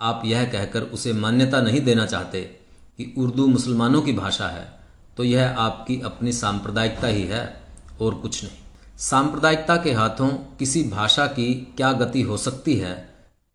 आप 0.00 0.22
यह 0.26 0.44
कहकर 0.44 0.82
उसे 0.82 1.12
मान्यता 1.12 1.60
नहीं 1.60 1.80
देना 1.80 2.06
चाहते 2.06 2.42
कि 2.98 3.12
उर्दू 3.18 3.46
मुसलमानों 3.46 4.02
की 4.02 4.12
भाषा 4.12 4.48
है 4.48 4.68
तो 5.16 5.24
यह 5.24 5.56
आपकी 5.58 6.00
अपनी 6.00 6.32
सांप्रदायिकता 6.32 7.06
ही 7.06 7.22
है 7.22 7.44
और 8.00 8.14
कुछ 8.14 8.44
नहीं। 8.44 8.63
सांप्रदायिकता 8.98 9.76
के 9.76 9.92
हाथों 9.92 10.28
किसी 10.58 10.82
भाषा 10.82 11.26
की 11.26 11.54
क्या 11.76 11.92
गति 11.92 12.20
हो 12.22 12.36
सकती 12.36 12.74
है, 12.76 12.92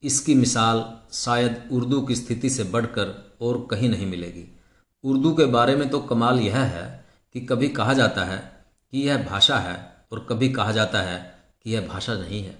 इसकी 0.04 0.34
मिसाल 0.36 0.84
शायद 1.14 1.70
उर्दू 1.72 2.02
की 2.02 2.16
स्थिति 2.16 2.50
से 2.50 2.64
बढ़कर 2.64 3.14
और 3.42 3.68
कहीं 3.72 3.90
नहीं 3.90 4.06
मिलेगी। 4.06 4.44
उर्दू 5.04 5.32
के 5.34 5.46
बारे 5.46 5.76
में 5.76 5.88
तो 5.90 6.00
कमाल 6.00 6.40
यह 6.40 6.58
है 6.58 7.06
कि 7.36 7.42
कभी 7.42 7.68
कहा 7.70 7.94
जाता 7.94 8.24
है 8.24 8.38
कि 8.94 9.08
यह 9.08 9.24
भाषा 9.24 9.58
है 9.58 9.78
और 10.12 10.26
कभी 10.30 10.50
कहा 10.50 10.72
जाता 10.72 11.02
है 11.02 11.20
कि 11.66 11.72
यह 11.72 11.88
भाषा 11.88 12.14
नहीं 12.14 12.44
है। 12.44 12.58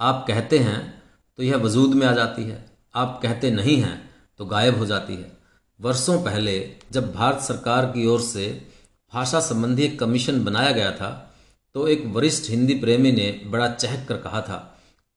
आप 0.00 0.24
कहते 0.28 0.58
हैं 0.58 1.02
तो 1.38 1.42
यह 1.42 1.56
वजूद 1.56 1.94
में 1.94 2.06
आ 2.06 2.12
जाती 2.12 2.44
है, 2.44 2.64
आप 2.94 3.20
कहते 3.22 3.50
नहीं 3.50 3.76
हैं 3.76 4.10
तो 4.38 4.46
गायब 4.46 4.78
हो 4.78 4.86
जाती 4.86 5.14
है। 5.14 5.30
वर्षों 5.80 6.22
पहले 6.22 6.58
जब 6.92 7.12
भारत 7.14 7.40
सरकार 7.40 7.86
की 7.86 8.06
ओर 8.06 8.20
से 8.20 8.48
भाषा 9.12 9.40
संबंधी 9.40 9.82
एक 9.82 9.98
कमीशन 10.00 10.44
बनाया 10.44 10.70
गया 10.70 10.90
था 10.92 11.23
तो 11.74 11.86
एक 11.88 12.04
वरिष्ठ 12.06 12.50
हिंदी 12.50 12.74
प्रेमी 12.74 13.12
ने 13.12 13.28
बड़ा 13.46 13.68
चहक 13.68 14.06
कर 14.08 14.16
कहा 14.16 14.40
था, 14.40 14.58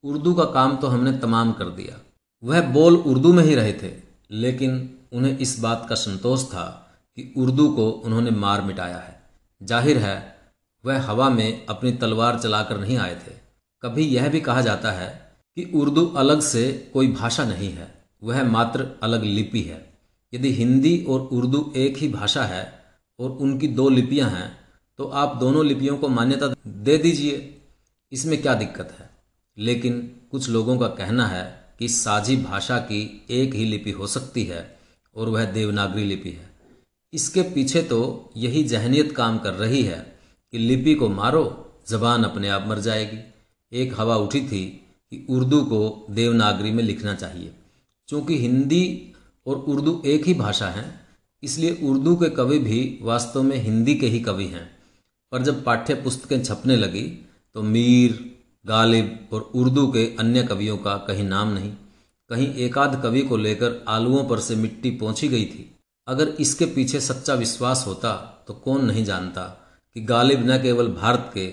उर्दू 0.04 0.34
का 0.34 0.44
काम 0.54 0.76
तो 0.78 0.88
हमने 0.88 1.12
तमाम 1.20 1.52
कर 1.52 1.66
दिया। 1.72 2.00
वह 2.44 2.62
बोल 2.72 2.96
उर्दू 2.98 3.34
में 3.34 3.44
ही 3.44 3.56
रहे 3.56 3.74
थे, 3.74 3.92
लेकिन 4.32 4.90
उन्हें 5.14 5.38
इस 5.38 5.60
बात 5.60 5.86
का 5.90 5.96
संतोष 5.96 6.44
था 6.46 6.66
कि 7.18 7.34
उर्दू 7.38 7.68
को 7.70 7.90
उन्होंने 7.90 8.32
मार 8.32 8.62
मिटाया 8.62 8.98
है। 8.98 9.16
ज़ाहिर 9.62 9.98
है, 9.98 10.18
वह 10.84 11.02
हवा 11.02 11.30
में 11.30 11.66
अपनी 11.66 11.92
तलवार 11.94 12.40
चलाकर 12.40 12.80
नहीं 12.80 12.98
आए 12.98 13.16
थे। 13.18 13.32
कभी 13.84 14.04
यह 14.06 14.30
भी 14.30 14.40
कहा 14.42 14.62
जाता 14.62 14.92
है 14.92 15.10
कि 15.58 15.72
उर्दू 15.76 16.06
अलग 16.18 16.42
से 16.42 16.72
कोई 16.94 17.08
भाषा 17.14 17.46
नहीं 17.46 17.72
है, 17.72 17.94
वह 18.22 18.44
मात्र 18.46 18.88
अलग 19.04 19.24
लिपि 19.24 19.62
है। 19.62 19.86
यदि 20.34 20.52
हिंदी 20.54 20.98
और 21.10 21.20
उर्दू 21.32 21.72
एक 21.76 21.98
ही 21.98 22.08
भाषा 22.10 22.44
है 22.46 22.64
और 23.20 23.30
उनकी 23.32 23.68
दो 23.70 23.90
लिपियाँ 23.90 24.30
हैं 24.30 24.56
तो 24.98 25.06
आप 25.06 25.38
दोनों 25.38 25.66
लिपियों 25.66 25.98
को 25.98 26.08
मान्यता 26.08 26.56
दे 26.68 26.98
दीजिए। 26.98 27.62
इसमें 28.12 28.42
क्या 28.42 28.54
दिक्कत 28.54 28.98
है? 29.00 29.10
लेकिन 29.58 30.16
कुछ 30.32 30.50
लोगों 30.50 30.78
का 30.78 30.88
कहना 30.88 31.28
है 31.28 31.76
कि 31.80 31.90
साझी 31.90 32.38
भाषा 32.38 32.78
की 32.78 33.26
एक 33.30 33.54
ही 33.54 33.66
लिपि 33.66 33.92
हो 33.92 34.08
सकती 34.08 34.44
है 34.44 34.80
और 35.16 35.30
वह 35.30 35.46
देवनागरी 35.46 36.04
लिपि 36.04 36.30
है। 36.30 36.50
इसके 37.14 37.42
पीछे 37.42 37.82
तो 37.82 38.30
यही 38.38 38.64
जहनीत 38.64 39.12
काम 39.12 39.38
कर 39.38 39.54
रही 39.54 39.84
है 39.84 40.20
कि 40.52 40.58
लिपि 40.58 40.96
को 40.96 41.10
मारो, 41.10 41.74
जबान 41.90 42.24
अपने 42.24 42.50
आप 42.50 42.66
मर 42.68 42.80
जाएगी। 42.80 43.34
एक 43.74 44.00
हवा 44.00 44.16
उठी 44.16 44.42
थी 44.42 44.86
कि 45.12 45.28
उर्दू 45.30 45.62
को 45.62 46.08
देवनागरी 46.10 46.72
में 46.72 46.84
लिखना 46.84 47.16
चाहिए। 47.16 47.54
क्योंकि 48.08 48.38
हिंदी 48.38 49.14
और 49.48 49.56
उर्दू 49.56 50.04
एक 50.06 50.26
ही 50.26 50.34
भाषा 50.34 50.70
है, 50.70 51.00
इसलिए 51.44 51.80
उर्दू 51.84 52.16
के 52.16 52.30
कवि 52.30 52.60
भी 52.60 53.00
वास्तव 53.02 53.44
में 53.44 53.58
हिंदी 53.58 53.96
के 53.96 54.08
ही 54.08 54.20
कवि 54.20 54.46
हैं। 54.46 54.77
पर 55.32 55.44
जब 55.44 55.64
पाठ्य 55.64 55.94
पुस्तकें 55.94 56.44
छपने 56.44 56.76
लगी 56.76 57.04
तो 57.56 57.62
मीर, 57.64 58.20
गालिब 58.66 59.30
और 59.34 59.42
उर्दू 59.56 59.88
के 59.88 60.06
अन्य 60.20 60.44
कवियों 60.44 60.78
का 60.78 60.96
कहीं 60.98 61.24
नाम 61.24 61.54
नहीं। 61.54 61.72
कहीं 62.30 62.54
एकाध 62.56 63.02
कवि 63.04 63.22
को 63.22 63.38
लेकर 63.38 63.84
आलुओं 63.88 64.24
पर 64.24 64.40
से 64.40 64.56
मिट्टी 64.56 64.92
पहुँची 64.92 65.28
गई 65.28 65.46
थी। 65.46 65.72
अगर 66.08 66.28
इसके 66.40 66.66
पीछे 66.66 67.00
सच्चा 67.00 67.34
विश्वास 67.34 67.84
होता 67.88 68.14
तो 68.48 68.54
कौन 68.54 68.86
नहीं 68.86 69.04
जानता 69.06 69.44
कि 69.96 70.02
गालिब 70.02 70.46
न 70.50 70.58
केवल 70.62 70.88
भारत 70.88 71.32
के, 71.34 71.48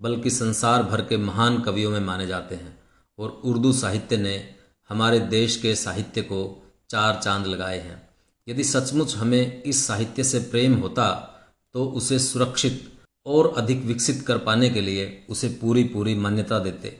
बल्कि 0.00 0.30
संसार 0.30 0.82
भर 0.82 1.00
के 1.00 1.16
महान 1.16 1.60
कवियों 1.60 1.90
में 1.90 2.00
माने 2.00 2.26
जाते 2.26 2.54
हैं। 2.54 2.78
और 3.18 3.40
उर्दू 3.44 3.72
साहित्य 3.72 4.16
ने 4.16 4.36
हमारे 4.90 5.20
देश 5.20 5.56
के 5.56 5.74
साहित्य 5.74 6.22
को 6.22 6.40
चार 6.90 7.20
चाँद 7.22 7.46
लगाए 7.46 7.78
हैं। 7.78 8.02
यदि 8.48 8.64
सचमुच 8.64 9.14
हमें 9.16 9.62
इस 9.62 9.86
साहित्य 9.86 10.24
से 10.24 10.38
प्रेम 10.40 10.74
होता 10.74 11.10
तो 11.74 11.84
उसे 11.86 12.18
सुरक्षित 12.18 12.92
और 13.26 13.52
अधिक 13.56 13.84
विकसित 13.84 14.22
कर 14.22 14.38
पाने 14.38 14.70
के 14.70 14.80
लिए 14.80 15.24
उसे 15.30 15.48
पूरी 15.60 15.84
पूरी 15.84 16.14
मान्यता 16.14 16.58
देते 16.58 16.96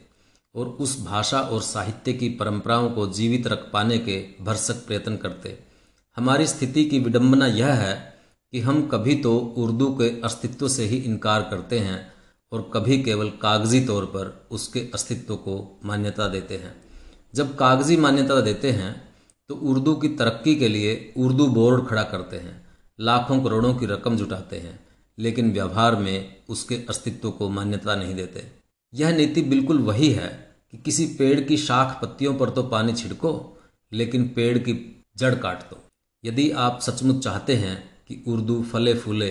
और 0.55 0.67
उस 0.67 1.05
भाषा 1.05 1.41
और 1.41 1.63
साहित्य 1.63 2.13
की 2.13 2.29
परंपराओं 2.29 2.91
को 2.91 3.07
जीवित 3.07 3.47
रख 3.47 3.69
पाने 3.73 3.99
के 3.99 4.25
भरसक 4.41 4.87
प्रयत्न 4.87 5.17
करते। 5.17 5.59
हमारी 6.17 6.47
स्थिति 6.47 6.85
की 6.85 6.99
विडंबना 6.99 7.47
यह 7.47 7.73
है 7.73 8.15
कि 8.53 8.61
हम 8.61 8.87
कभी 8.87 9.15
तो 9.15 9.37
उर्दू 9.39 9.87
के 9.95 10.09
अस्तित्व 10.21 10.69
से 10.69 10.85
ही 10.85 10.97
इनकार 10.97 11.43
करते 11.43 11.79
हैं 11.79 12.13
और 12.53 12.71
कभी 12.75 13.03
केवल 13.03 13.31
कागज़ी 13.31 13.85
तौर 13.87 14.05
पर 14.05 14.49
उसके 14.51 14.81
अस्तित्व 14.95 15.37
को 15.37 15.81
मान्यता 15.85 16.29
देते 16.29 16.57
हैं। 16.57 16.75
जब 17.35 17.55
कागज़ी 17.57 17.97
मान्यता 17.97 18.41
देते 18.41 18.71
हैं 18.71 18.93
तो 19.51 19.55
उर्दू 19.55 19.95
की 19.95 20.09
तरक्की 20.09 20.55
के 20.57 20.69
लिए 20.69 21.13
उर्दू 21.17 21.47
बोर्ड 21.47 21.87
खड़ा 21.87 22.03
करते 22.03 22.37
हैं, 22.37 22.67
लाखों 22.99 23.43
करोड़ों 23.45 23.75
की 23.75 23.87
रकम 23.87 24.17
जुटाते 24.17 24.57
हैं। 24.57 24.79
लेकिन 25.19 25.53
व्यवहार 25.53 25.97
में 25.97 26.37
उसके 26.49 26.75
अस्तित्व 26.89 27.31
को 27.31 27.49
मान्यता 27.49 27.95
नहीं 27.97 28.15
देते। 28.15 28.45
यह 28.93 29.17
नीति 29.17 29.43
बिल्कुल 29.43 29.79
वही 29.79 30.11
है 30.11 30.29
कि 30.73 30.79
किसी 30.79 31.07
पेड़ 31.19 31.41
की 31.41 31.57
शाख 31.57 31.99
पत्तियों 32.03 32.35
पर 32.35 32.51
तो 32.51 32.63
पानी 32.63 32.93
छिड़को, 32.93 33.59
लेकिन 33.93 34.29
पेड़ 34.29 34.59
की 34.59 35.05
जड़ 35.17 35.35
काट 35.35 35.63
दो। 35.63 35.83
यदि 36.25 36.51
आप 36.51 36.81
सचमुच 36.81 37.23
चाहते 37.25 37.57
हैं 37.57 37.77
कि 38.09 38.23
उर्दू 38.27 38.63
फले 38.63 38.95
फूले 38.95 39.31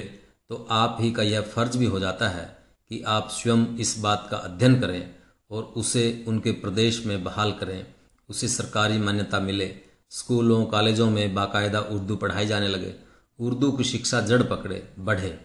तो 0.50 0.68
आप 0.72 0.98
ही 1.00 1.12
का 1.12 1.24
यह 1.24 1.42
फ़र्ज़ 1.42 1.78
भी 1.78 1.86
हो 1.86 2.00
जाता 2.00 2.30
है 2.30 2.46
कि 2.92 3.02
आप 3.08 3.30
स्वयं 3.32 3.66
इस 3.78 3.98
बात 4.00 4.28
का 4.32 4.38
अध्ययन 4.38 4.80
करें 4.80 5.16
और 5.52 5.64
उसे 5.78 6.24
उनके 6.28 6.52
प्रदेश 6.52 7.06
में 7.06 7.24
बहाल 7.24 7.52
करें। 7.52 7.86
उसे 8.30 8.48
सरकारी 8.48 8.98
मान्यता 8.98 9.40
मिले, 9.40 9.76
स्कूलों, 10.12 10.64
कॉलेजों 10.66 11.10
में 11.10 11.34
बाकायदा 11.34 11.80
उर्दू 11.82 12.16
पढ़ाई 12.16 12.46
जाने 12.46 12.68
लगे, 12.68 12.94
उर्दू 13.40 13.72
की 13.72 13.84
शिक्षा 13.84 14.22
जड़ 14.22 14.42
पकड़े, 14.44 14.84
बढ़े। 15.00 15.40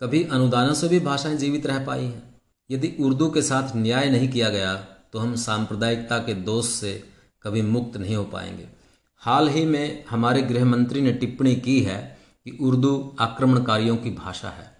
कभी 0.00 0.22
अनुदानों 0.24 0.74
से 0.74 0.88
भी 0.88 1.00
भाषाएँ 1.00 1.36
जीवित 1.36 1.66
रह 1.66 1.84
पाई 1.86 2.04
हैं। 2.04 2.40
यदि 2.70 2.94
उर्दू 3.00 3.30
के 3.30 3.42
साथ 3.42 3.76
न्याय 3.76 4.10
नहीं 4.10 4.28
किया 4.28 4.48
गया 4.50 4.74
तो 5.12 5.18
हम 5.18 5.34
सांप्रदायिकता 5.36 6.18
के 6.18 6.34
दोष 6.34 6.66
से 6.66 6.92
कभी 7.42 7.62
मुक्त 7.62 7.96
नहीं 7.96 8.16
हो 8.16 8.24
पाएँगे। 8.24 8.68
हाल 9.22 9.48
ही 9.48 9.64
में 9.64 10.04
हमारे 10.10 10.42
गृह 10.42 10.64
मंत्री 10.64 11.00
ने 11.00 11.12
टिप्पणी 11.12 11.54
की 11.56 11.80
है 11.82 12.18
कि 12.44 12.56
उर्दू 12.60 13.16
आक्रमणकारियों 13.20 13.96
की 13.96 14.10
भाषा 14.10 14.48
है। 14.48 14.70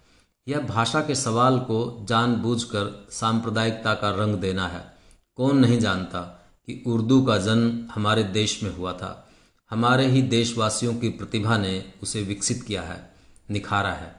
यह 0.47 0.59
भाषा 0.59 1.01
के 1.01 1.15
सवाल 1.15 1.59
को 1.59 2.05
जानबूझकर 2.09 3.07
सांप्रदायिकता 3.11 3.93
का 3.93 4.09
रंग 4.09 4.35
देना 4.35 4.67
है। 4.67 4.83
कौन 5.35 5.57
नहीं 5.57 5.79
जानता 5.79 6.21
कि 6.67 6.83
उर्दू 6.87 7.21
का 7.21 7.37
जन्म 7.37 7.87
हमारे 7.93 8.23
देश 8.23 8.61
में 8.63 8.75
हुआ 8.75 8.93
था। 8.93 9.29
हमारे 9.71 10.05
ही 10.07 10.21
देशवासियों 10.21 10.95
की 10.95 11.09
प्रतिभा 11.09 11.57
ने 11.57 11.83
उसे 12.03 12.23
विकसित 12.23 12.63
किया 12.63 12.81
है, 12.81 13.11
निखारा 13.51 13.91
है। 13.91 14.18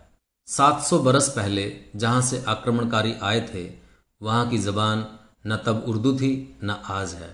700 0.51 0.99
बरस 0.99 1.29
पहले 1.29 1.73
जहाँ 1.97 2.21
से 2.23 2.43
आक्रमणकारी 2.49 3.13
आए 3.23 3.41
थे, 3.51 3.63
वहाँ 4.21 4.49
की 4.51 4.59
ज़बान 4.59 5.05
न 5.47 5.57
तब 5.57 5.85
उर्दू 5.89 6.13
थी, 6.15 6.59
न 6.65 6.71
आज 6.71 7.13
है। 7.15 7.29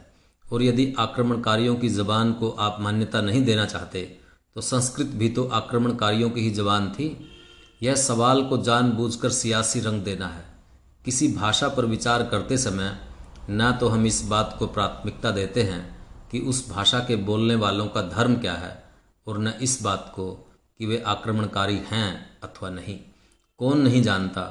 और 0.45 0.63
यदि 0.63 0.95
आक्रमणकारियों 0.99 1.77
की 1.77 1.89
ज़बान 1.89 2.33
को 2.33 2.51
आप 2.51 2.77
मान्यता 2.81 3.21
नहीं 3.21 3.45
देना 3.45 3.65
चाहते 3.65 4.03
तो 4.57 4.61
संस्कृत 4.61 5.07
भी 5.15 5.29
तो 5.29 5.45
आक्रमणकारियों 5.53 6.31
की 6.31 6.41
ही 6.41 6.51
ज़बान 6.51 6.91
थी। 6.91 7.09
यह 7.83 7.95
सवाल 7.95 8.43
को 8.43 8.59
जानबूझकर 8.59 9.31
सियासी 9.31 9.81
रंग 9.81 10.03
देना 10.03 10.27
है। 10.27 10.45
किसी 11.05 11.29
भाषा 11.29 11.69
पर 11.69 11.85
विचार 11.87 12.23
करते 12.23 12.59
समय 12.59 12.97
न 13.51 13.77
तो 13.81 13.89
हम 13.89 14.07
इस 14.07 14.23
बात 14.25 14.57
को 14.59 14.67
प्राथमिकता 14.67 15.31
देते 15.31 15.63
हैं 15.63 15.85
कि 16.33 16.41
उस 16.43 16.69
भाषा 16.71 16.99
के 16.99 17.17
बोलने 17.25 17.55
वालों 17.57 17.87
का 17.87 18.03
धर्म 18.09 18.35
क्या 18.37 18.55
है, 18.55 18.83
और 19.27 19.39
न 19.39 19.53
इस 19.63 19.83
बात 19.83 20.13
को 20.17 20.46
कि 20.78 20.87
वे 20.87 21.02
आक्रमणकारी 21.06 21.76
हैं 21.76 22.38
अथवा 22.45 22.71
नहीं। 22.71 22.99
कौन 23.59 23.80
नहीं 23.80 24.02
जानता 24.02 24.42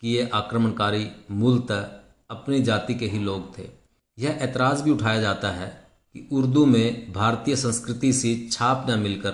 कि 0.00 0.08
ये 0.08 0.30
आक्रमणकारी 0.34 1.10
मूलतः 1.30 1.82
अपनी 2.30 2.62
जाति 2.62 2.94
के 2.94 3.06
ही 3.06 3.18
लोग 3.18 3.58
थे। 3.58 3.68
यह 4.18 4.30
ऐतराज़ 4.30 4.82
भी 4.82 4.90
उठाया 4.90 5.20
जाता 5.20 5.50
है 5.50 5.86
कि 6.12 6.28
उर्दू 6.32 6.66
में 6.66 7.12
भारतीय 7.12 7.56
संस्कृति 7.56 8.12
से 8.12 8.48
छाप 8.52 8.86
न 8.90 8.98
मिलकर 8.98 9.30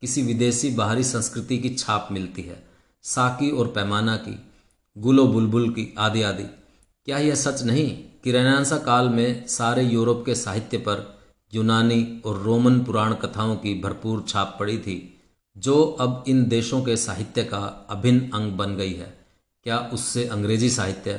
किसी 0.00 0.22
विदेशी 0.22 0.70
बाहरी 0.70 1.04
संस्कृति 1.04 1.58
की 1.58 1.70
छाप 1.70 2.08
मिलती 2.12 2.42
है। 2.42 2.66
साकी 3.02 3.50
और 3.50 3.68
पैमाना 3.68 4.16
की, 4.16 4.38
गुलो 4.98 5.26
बुलबुल 5.26 5.70
की 5.70 5.94
आदि 5.98 6.22
आदि। 6.22 6.44
क्या 7.04 7.18
यह 7.18 7.34
सच 7.34 7.62
नहीं 7.62 8.04
कि 8.24 8.32
रेनासा 8.32 8.78
काल 8.78 9.08
में 9.08 9.46
सारे 9.46 9.82
यूरोप 9.82 10.22
के 10.26 10.34
साहित्य 10.34 10.78
पर 10.78 11.18
यूनानी 11.54 12.22
और 12.26 12.42
रोमन 12.42 12.84
पुराण 12.84 13.14
कथाओं 13.14 13.56
की 13.56 13.80
भरपूर 13.80 14.24
छाप 14.28 14.56
पड़ी 14.60 14.78
थी? 14.78 15.15
जो 15.58 15.96
अब 16.00 16.24
इन 16.28 16.48
देशों 16.48 16.82
के 16.82 16.96
साहित्य 16.96 17.44
का 17.44 17.86
अभिन्न 17.90 18.30
अंग 18.34 18.52
बन 18.52 18.76
गई 18.76 18.92
है। 18.92 19.18
क्या 19.62 19.78
उससे 19.92 20.26
अंग्रेज़ी 20.28 20.70
साहित्य 20.70 21.12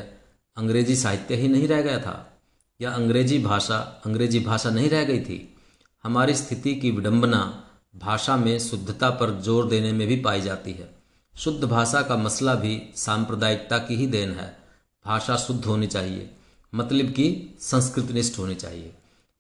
अंग्रेज़ी 0.58 0.95
साहित्य 0.95 1.36
ही 1.36 1.47
नहीं 1.47 1.67
रह 1.67 1.82
गया 1.82 2.00
था? 2.00 2.39
या 2.82 2.91
अंग्रेज़ी 2.91 3.39
भाषा 3.39 3.78
अंग्रेज़ी 4.06 4.39
भाषा 4.39 4.69
नहीं 4.69 4.89
रह 4.89 5.04
गई 5.04 5.19
थी? 5.19 5.56
हमारी 6.04 6.34
स्थिति 6.34 6.76
की 6.76 6.91
विडंबना 6.91 7.63
भाषा 7.95 8.38
में 8.38 8.60
शुद्धता 8.60 9.10
पर 9.10 9.39
ज़ोर 9.41 9.67
देने 9.67 9.91
में 9.91 10.08
भी 10.08 10.15
पाई 10.15 10.41
जाती 10.41 10.71
है। 10.71 10.95
शुद्ध 11.38 11.63
भाषा 11.63 12.02
का 12.02 12.17
मसला 12.17 12.56
भी 12.56 12.82
सांप्रदायिकता 12.95 13.78
की 13.78 13.95
ही 13.95 14.08
देन 14.08 14.32
है। 14.32 14.58
भाषा 15.06 15.36
शुद्ध 15.38 15.65
होनी 15.65 15.88
चाहिए 15.88 16.30
मतलब 16.76 17.06
कि 17.06 17.58
संस्कृतनिष्ठ 17.60 18.39
होनी 18.39 18.56
चाहिए। 18.56 18.93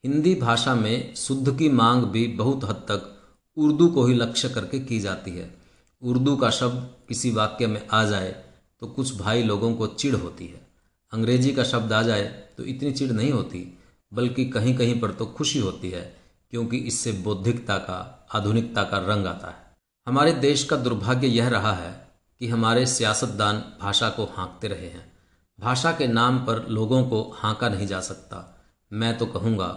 हिंदी 0.03 0.35
भाषा 0.35 0.75
में 0.75 1.15
शुद्ध 1.15 1.57
की 1.57 1.69
मांग 1.69 2.03
भी 2.03 2.27
बहुत 2.27 2.63
हद 2.63 2.75
तक 2.75 3.16
उर्दू 3.57 3.87
को 3.87 4.05
ही 4.05 4.13
लक्ष्य 4.13 4.49
करके 4.49 4.79
की 4.79 4.99
जाती 4.99 5.31
है। 5.31 5.53
उर्दू 6.01 6.35
का 6.37 6.49
शब्द 6.49 6.89
किसी 7.07 7.31
वाक्य 7.31 7.67
में 7.67 7.81
आ 7.87 8.03
जाए 8.05 8.35
तो 8.81 8.87
कुछ 8.87 9.15
भाई 9.17 9.43
लोगों 9.43 9.73
को 9.73 9.87
चिढ़ 9.89 10.15
होती 10.15 10.47
है। 10.47 10.65
अंग्रेज़ी 11.13 11.53
का 11.53 11.63
शब्द 11.63 11.93
आ 11.93 12.01
जाए 12.01 12.23
तो 12.57 12.63
इतनी 12.65 12.91
चिढ़ 12.91 13.11
नहीं 13.11 13.31
होती, 13.31 13.59
बल्कि 14.11 14.45
कहीं 14.45 14.75
कहीं 14.77 14.99
पर 15.01 15.11
तो 15.11 15.25
खुशी 15.27 15.59
होती 15.59 15.89
है, 15.91 16.01
क्योंकि 16.53 16.77
इससे 16.77 17.11
बौद्धिकता 17.13 17.77
का, 17.77 18.27
आधुनिकता 18.33 18.83
का 18.83 18.97
रंग 19.05 19.27
आता 19.27 19.47
है। 19.47 19.65
हमारे 20.07 20.31
देश 20.33 20.63
का 20.63 20.75
दुर्भाग्य 20.75 21.27
यह 21.27 21.47
रहा 21.47 21.73
है 21.73 21.91
कि 22.41 22.47
हमारे 22.47 22.85
सियासतदान 22.85 23.63
भाषा 23.81 24.09
को 24.09 24.25
हाँकते 24.27 24.67
रहे 24.67 24.87
हैं। 24.87 25.05
भाषा 25.59 25.91
के 25.91 26.07
नाम 26.07 26.37
पर 26.39 26.65
लोगों 26.69 27.03
को 27.03 27.21
हाँका 27.35 27.69
नहीं 27.69 27.87
जा 27.87 27.99
सकता। 28.01 28.43
मैं 28.91 29.17
तो 29.17 29.25
कहूँगा 29.25 29.67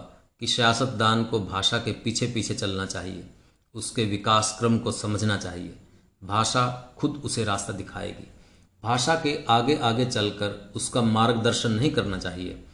कि 0.41 0.47
सियासतदान 0.47 1.25
को 1.25 1.41
भाषा 1.41 1.79
के 1.79 1.93
पीछे 1.95 2.27
पीछे 2.27 2.55
चलना 2.55 2.87
चाहिए। 2.87 3.25
उसके 3.75 4.05
विकास 4.05 4.57
क्रम 4.59 4.79
को 4.79 4.93
समझना 4.93 5.37
चाहिए। 5.37 5.77
भाषा 6.25 6.95
खुद 6.99 7.23
उसे 7.25 7.45
रास्ता 7.45 7.73
दिखाएगी। 7.73 8.27
भाषा 8.85 9.15
के 9.15 9.45
आगे 9.49 9.77
आगे 9.77 10.05
चलकर 10.05 10.73
उसका 10.77 11.03
मार्गदर्शन 11.03 11.73
नहीं 11.73 11.91
करना 11.91 12.19
चाहिए। 12.19 12.65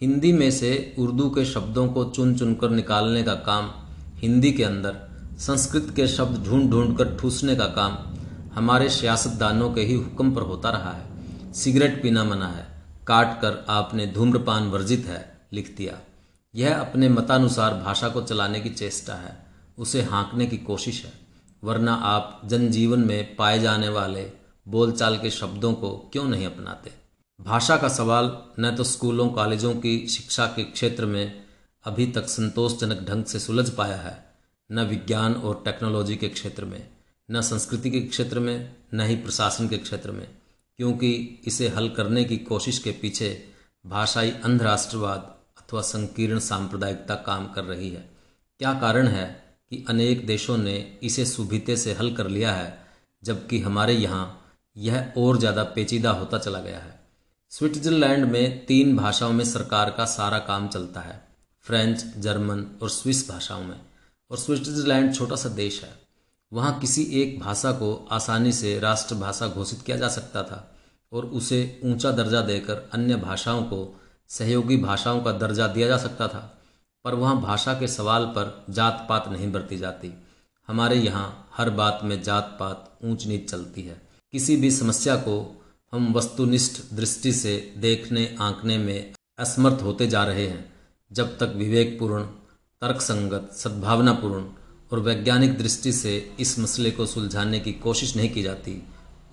हिंदी 0.00 0.32
में 0.32 0.50
से 0.50 0.94
उर्दू 0.98 1.30
के 1.30 1.44
शब्दों 1.44 1.88
को 1.88 2.04
चुन 2.04 2.34
चुनकर 2.38 2.70
निकालने 2.70 3.22
का 3.22 3.34
काम, 3.34 3.70
हिंदी 4.14 4.52
के 4.52 4.64
अंदर 4.64 4.96
संस्कृत 5.38 5.92
के 5.96 6.06
शब्द 6.08 6.46
ढूंढ 6.46 6.70
ढूंढ 6.70 6.98
कर 6.98 7.16
ठूसने 7.16 7.56
का 7.56 7.66
काम 7.66 7.98
हमारे 8.54 8.88
सियासतदानों 8.90 9.72
के 9.72 9.80
ही 9.80 9.94
हुक्म 9.94 10.34
पर 10.34 10.42
होता 10.42 10.70
रहा 10.70 10.92
है। 10.92 11.52
सिगरेट 11.52 12.02
पीना 12.02 12.24
मना 12.24 12.48
है, 12.48 12.66
काट 13.06 13.40
कर 13.40 13.64
आपने 13.68 14.06
धूम्रपान 14.06 14.68
वर्जित 14.68 15.06
है, 15.06 15.46
लिख 15.52 15.76
दिया। 15.76 15.98
यह 16.54 16.80
अपने 16.80 17.08
मतानुसार 17.08 17.74
भाषा 17.74 18.08
को 18.08 18.22
चलाने 18.22 18.60
की 18.60 18.70
चेष्टा 18.70 19.14
है। 19.14 19.49
उसे 19.80 20.02
हाँकने 20.02 20.46
की 20.46 20.56
कोशिश 20.56 21.04
है, 21.04 21.12
वरना 21.64 21.94
आप 21.94 22.40
जनजीवन 22.44 23.00
में 23.00 23.36
पाए 23.36 23.58
जाने 23.58 23.88
वाले 23.88 24.32
बोलचाल 24.66 25.18
के 25.18 25.30
शब्दों 25.30 25.72
को 25.74 25.90
क्यों 26.12 26.24
नहीं 26.24 26.46
अपनाते? 26.46 26.92
भाषा 27.40 27.76
का 27.76 27.88
सवाल 27.88 28.36
न 28.60 28.74
तो 28.76 28.84
स्कूलों, 28.84 29.28
कॉलेजों 29.28 29.74
की 29.74 30.06
शिक्षा 30.08 30.46
के 30.46 30.64
क्षेत्र 30.64 31.06
में 31.06 31.44
अभी 31.84 32.06
तक 32.06 32.26
संतोषजनक 32.26 33.00
ढंग 33.08 33.24
से 33.24 33.38
सुलझ 33.38 33.70
पाया 33.70 33.96
है, 33.96 34.24
न 34.70 34.80
विज्ञान 34.80 35.34
और 35.34 35.62
टेक्नोलॉजी 35.64 36.16
के 36.16 36.28
क्षेत्र 36.28 36.64
में, 36.64 36.88
न 37.30 37.40
संस्कृति 37.40 37.90
के 37.90 38.00
क्षेत्र 38.00 38.40
में, 38.40 38.76
न 38.94 39.00
ही 39.00 39.16
प्रशासन 39.16 39.68
के 39.68 39.78
क्षेत्र 39.78 40.10
में, 40.10 40.28
क्योंकि 40.78 41.42
इसे 41.46 41.68
हल 41.68 41.88
करने 41.88 42.24
की 42.24 42.36
कोशिश 42.36 42.78
के 42.78 42.90
पीछे 42.90 43.44
भाषाई 43.86 44.30
अंधराष्ट्रवाद 44.30 45.34
अथवा 45.58 45.80
संकीर्ण 45.80 46.38
सांप्रदायिकता 46.38 47.14
काम 47.14 47.46
कर 47.46 47.64
रही 47.64 47.90
है। 47.90 48.10
क्या 48.60 48.72
कारण 48.74 49.06
है 49.06 49.49
कि 49.70 49.84
अनेक 49.88 50.26
देशों 50.26 50.56
ने 50.56 50.76
इसे 51.02 51.24
सुभिते 51.24 51.76
से 51.76 51.92
हल 51.92 52.14
कर 52.14 52.28
लिया 52.28 52.52
है, 52.52 52.78
जबकि 53.22 53.60
हमारे 53.60 53.94
यहाँ 53.94 54.36
यह 54.76 55.12
और 55.18 55.38
ज़्यादा 55.38 55.62
पेचीदा 55.64 56.10
होता 56.10 56.38
चला 56.38 56.60
गया 56.60 56.78
है। 56.78 56.98
स्विट्जरलैंड 57.52 58.24
में 58.24 58.66
तीन 58.66 58.96
भाषाओं 58.96 59.32
में 59.32 59.44
सरकार 59.44 59.90
का 59.90 60.04
सारा 60.04 60.38
काम 60.38 60.68
चलता 60.68 61.00
है, 61.00 61.20
फ्रेंच, 61.64 62.04
जर्मन 62.18 62.66
और 62.82 62.90
स्विस 62.90 63.28
भाषाओं 63.30 63.62
में। 63.62 63.80
और 64.30 64.38
स्विट्जरलैंड 64.38 65.14
छोटा 65.14 65.36
सा 65.36 65.48
देश 65.48 65.82
है। 65.84 65.90
वहाँ 66.52 66.78
किसी 66.80 67.02
एक 67.12 67.38
भाषा 67.40 67.72
को 67.72 67.94
आसानी 68.12 68.52
से 68.52 68.78
राष्ट्रभाषा 68.78 69.46
घोषित 69.46 69.82
किया 69.82 69.96
जा 69.96 70.08
सकता 70.08 70.42
था 70.42 70.78
और 71.12 71.24
उसे 71.24 71.80
ऊँचा 71.84 72.10
दर्जा 72.10 72.40
देकर 72.40 72.88
अन्य 72.92 73.16
भाषाओं 73.16 73.62
को 73.62 74.00
सहयोगी 74.28 74.76
भाषाओं 74.76 75.20
का 75.20 75.32
दर्जा 75.32 75.66
दिया 75.66 75.88
जा 75.88 75.96
सकता 75.96 76.28
था। 76.28 76.59
पर 77.04 77.14
वहाँ 77.14 77.40
भाषा 77.40 77.74
के 77.74 77.88
सवाल 77.88 78.24
पर 78.24 78.64
जात 78.70 79.06
पात 79.08 79.28
नहीं 79.28 79.52
बरती 79.52 79.76
जाती। 79.76 80.14
हमारे 80.68 80.96
यहाँ 80.96 81.50
हर 81.56 81.70
बात 81.70 82.00
में 82.04 82.22
जात 82.22 82.56
पात 82.60 82.98
ऊंच 83.04 83.26
नीच 83.26 83.50
चलती 83.50 83.82
है। 83.82 84.08
किसी 84.32 84.56
भी 84.56 84.70
समस्या 84.70 85.16
को 85.16 85.64
हम 85.92 86.12
वस्तुनिष्ठ 86.12 86.94
दृष्टि 86.94 87.32
से 87.32 87.74
देखने, 87.76 88.36
आंकने 88.40 88.78
में 88.78 89.14
असमर्थ 89.38 89.82
होते 89.82 90.06
जा 90.06 90.24
रहे 90.24 90.46
हैं। 90.46 90.72
जब 91.12 91.38
तक 91.38 91.52
विवेकपूर्ण, 91.56 92.24
तर्कसंगत, 92.80 93.50
सद्भावनापूर्ण 93.52 94.44
और 94.92 95.00
वैज्ञानिक 95.00 95.58
दृष्टि 95.58 95.92
से 95.92 96.36
इस 96.40 96.58
मसले 96.58 96.90
को 96.90 97.06
सुलझाने 97.06 97.60
की 97.60 97.72
कोशिश 97.72 98.16
नहीं 98.16 98.30
की 98.30 98.42
जाती, 98.42 98.82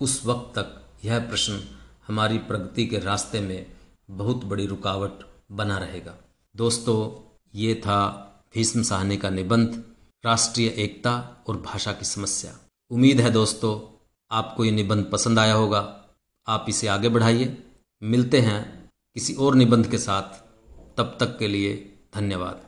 उस 0.00 0.26
वक्त 0.26 0.58
तक 0.58 0.82
यह 1.04 1.18
प्रश्न 1.18 1.62
हमारी 2.06 2.38
प्रगति 2.38 2.86
के 2.86 2.98
रास्ते 2.98 3.40
में 3.40 3.66
बहुत 4.10 4.44
बड़ी 4.44 4.66
रुकावट 4.66 5.12
बना 5.52 5.78
रहेगा। 5.78 6.14
दोस्तों 6.56 7.27
ये 7.54 7.74
था 7.74 8.24
भीष्म 8.54 8.82
साहनी 8.82 9.16
का 9.16 9.30
निबंध, 9.30 9.84
राष्ट्रीय 10.24 10.68
एकता 10.68 11.44
और 11.48 11.60
भाषा 11.60 11.92
की 11.92 12.04
समस्या। 12.04 12.58
उम्मीद 12.90 13.20
है 13.20 13.30
दोस्तों, 13.30 14.04
आपको 14.30 14.64
ये 14.64 14.70
निबंध 14.70 15.04
पसंद 15.04 15.38
आया 15.38 15.54
होगा। 15.54 16.04
आप 16.48 16.66
इसे 16.68 16.86
आगे 16.86 17.08
बढ़ाइए। 17.08 17.64
मिलते 18.02 18.40
हैं 18.40 18.90
किसी 19.14 19.34
और 19.34 19.54
निबंध 19.54 19.90
के 19.90 19.98
साथ। 19.98 20.48
तब 20.96 21.16
तक 21.20 21.38
के 21.38 21.48
लिए 21.48 21.98
धन्यवाद। 22.14 22.60